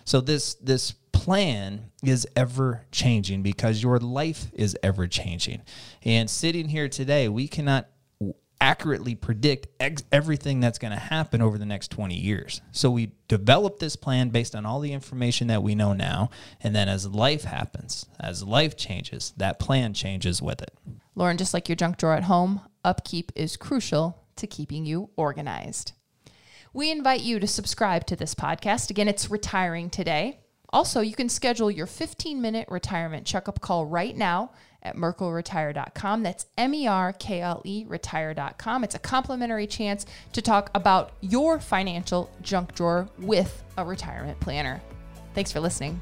So 0.06 0.22
this 0.22 0.56
this 0.56 0.94
plan 1.12 1.92
is 2.04 2.28
ever 2.36 2.86
changing 2.92 3.44
because 3.44 3.84
your 3.84 4.00
life 4.00 4.48
is 4.54 4.78
ever 4.82 5.08
changing. 5.08 5.62
And 6.04 6.30
sitting 6.30 6.70
here 6.70 6.88
today, 6.88 7.28
we 7.28 7.48
cannot 7.48 7.90
accurately 8.62 9.16
predict 9.16 9.68
ex- 9.80 10.04
everything 10.12 10.60
that's 10.60 10.80
going 10.80 10.92
to 10.92 11.00
happen 11.00 11.42
over 11.42 11.58
the 11.58 11.66
next 11.66 11.92
20 11.92 12.16
years. 12.16 12.62
So 12.72 12.92
we 12.92 13.14
develop 13.28 13.80
this 13.80 13.96
plan 13.96 14.30
based 14.30 14.56
on 14.56 14.66
all 14.66 14.80
the 14.80 14.94
information 14.94 15.48
that 15.48 15.64
we 15.64 15.76
know 15.76 15.94
now. 15.94 16.30
And 16.62 16.76
then 16.76 16.90
as 16.90 17.08
life 17.08 17.44
happens, 17.44 18.06
as 18.20 18.44
life 18.44 18.76
changes, 18.76 19.34
that 19.38 19.60
plan 19.60 19.94
changes 19.94 20.42
with 20.42 20.62
it. 20.62 20.78
Loren, 21.16 21.38
just 21.38 21.54
like 21.54 21.70
your 21.70 21.76
junk 21.76 21.98
drawer 21.98 22.14
at 22.14 22.24
home, 22.24 22.62
upkeep 22.84 23.32
is 23.36 23.58
crucial 23.58 24.24
to 24.36 24.48
keeping 24.48 24.86
you 24.86 25.10
organized. 25.16 25.94
We 26.74 26.92
invite 26.92 27.22
you 27.22 27.40
to 27.40 27.48
subscribe 27.48 28.06
to 28.08 28.16
this 28.16 28.36
podcast. 28.36 28.90
Again, 28.90 29.08
it's 29.08 29.32
retiring 29.32 29.90
today. 29.90 30.40
Also, 30.72 31.02
you 31.02 31.16
can 31.16 31.30
schedule 31.30 31.72
your 31.72 31.88
15 31.88 32.42
minute 32.42 32.68
retirement 32.70 33.26
checkup 33.26 33.60
call 33.60 33.86
right 33.86 34.16
now 34.16 34.52
at 34.84 34.96
merkleretire.com. 34.96 36.24
That's 36.24 36.46
M 36.58 36.74
E 36.74 36.88
R 36.88 37.14
K 37.14 37.42
L 37.42 37.62
E 37.66 37.86
retire.com. 37.88 38.84
It's 38.84 38.96
a 38.96 39.00
complimentary 39.00 39.68
chance 39.68 40.06
to 40.34 40.42
talk 40.42 40.72
about 40.74 41.12
your 41.22 41.60
financial 41.60 42.30
junk 42.42 42.76
drawer 42.76 43.10
with 43.20 43.64
a 43.78 43.86
retirement 43.86 44.40
planner. 44.40 44.82
Thanks 45.34 45.52
for 45.52 45.60
listening. 45.60 46.00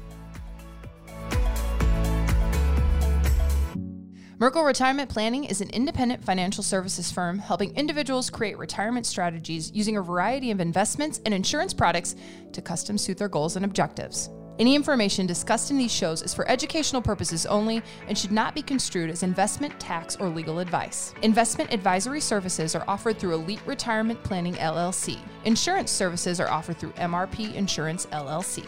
Merkle 4.40 4.62
Retirement 4.62 5.10
Planning 5.10 5.42
is 5.42 5.60
an 5.60 5.70
independent 5.70 6.24
financial 6.24 6.62
services 6.62 7.10
firm 7.10 7.40
helping 7.40 7.74
individuals 7.74 8.30
create 8.30 8.56
retirement 8.56 9.04
strategies 9.04 9.72
using 9.74 9.96
a 9.96 10.02
variety 10.02 10.52
of 10.52 10.60
investments 10.60 11.20
and 11.24 11.34
insurance 11.34 11.74
products 11.74 12.14
to 12.52 12.62
custom 12.62 12.96
suit 12.98 13.18
their 13.18 13.28
goals 13.28 13.56
and 13.56 13.64
objectives. 13.64 14.30
Any 14.58 14.74
information 14.74 15.24
discussed 15.26 15.70
in 15.70 15.78
these 15.78 15.92
shows 15.92 16.22
is 16.22 16.34
for 16.34 16.48
educational 16.50 17.00
purposes 17.00 17.46
only 17.46 17.80
and 18.08 18.18
should 18.18 18.32
not 18.32 18.56
be 18.56 18.62
construed 18.62 19.08
as 19.08 19.22
investment, 19.22 19.78
tax, 19.78 20.16
or 20.16 20.28
legal 20.28 20.58
advice. 20.58 21.14
Investment 21.22 21.72
advisory 21.72 22.20
services 22.20 22.74
are 22.74 22.84
offered 22.88 23.18
through 23.18 23.34
Elite 23.34 23.62
Retirement 23.66 24.20
Planning 24.24 24.54
LLC. 24.54 25.18
Insurance 25.44 25.92
services 25.92 26.40
are 26.40 26.50
offered 26.50 26.76
through 26.78 26.90
MRP 26.92 27.54
Insurance 27.54 28.06
LLC. 28.06 28.64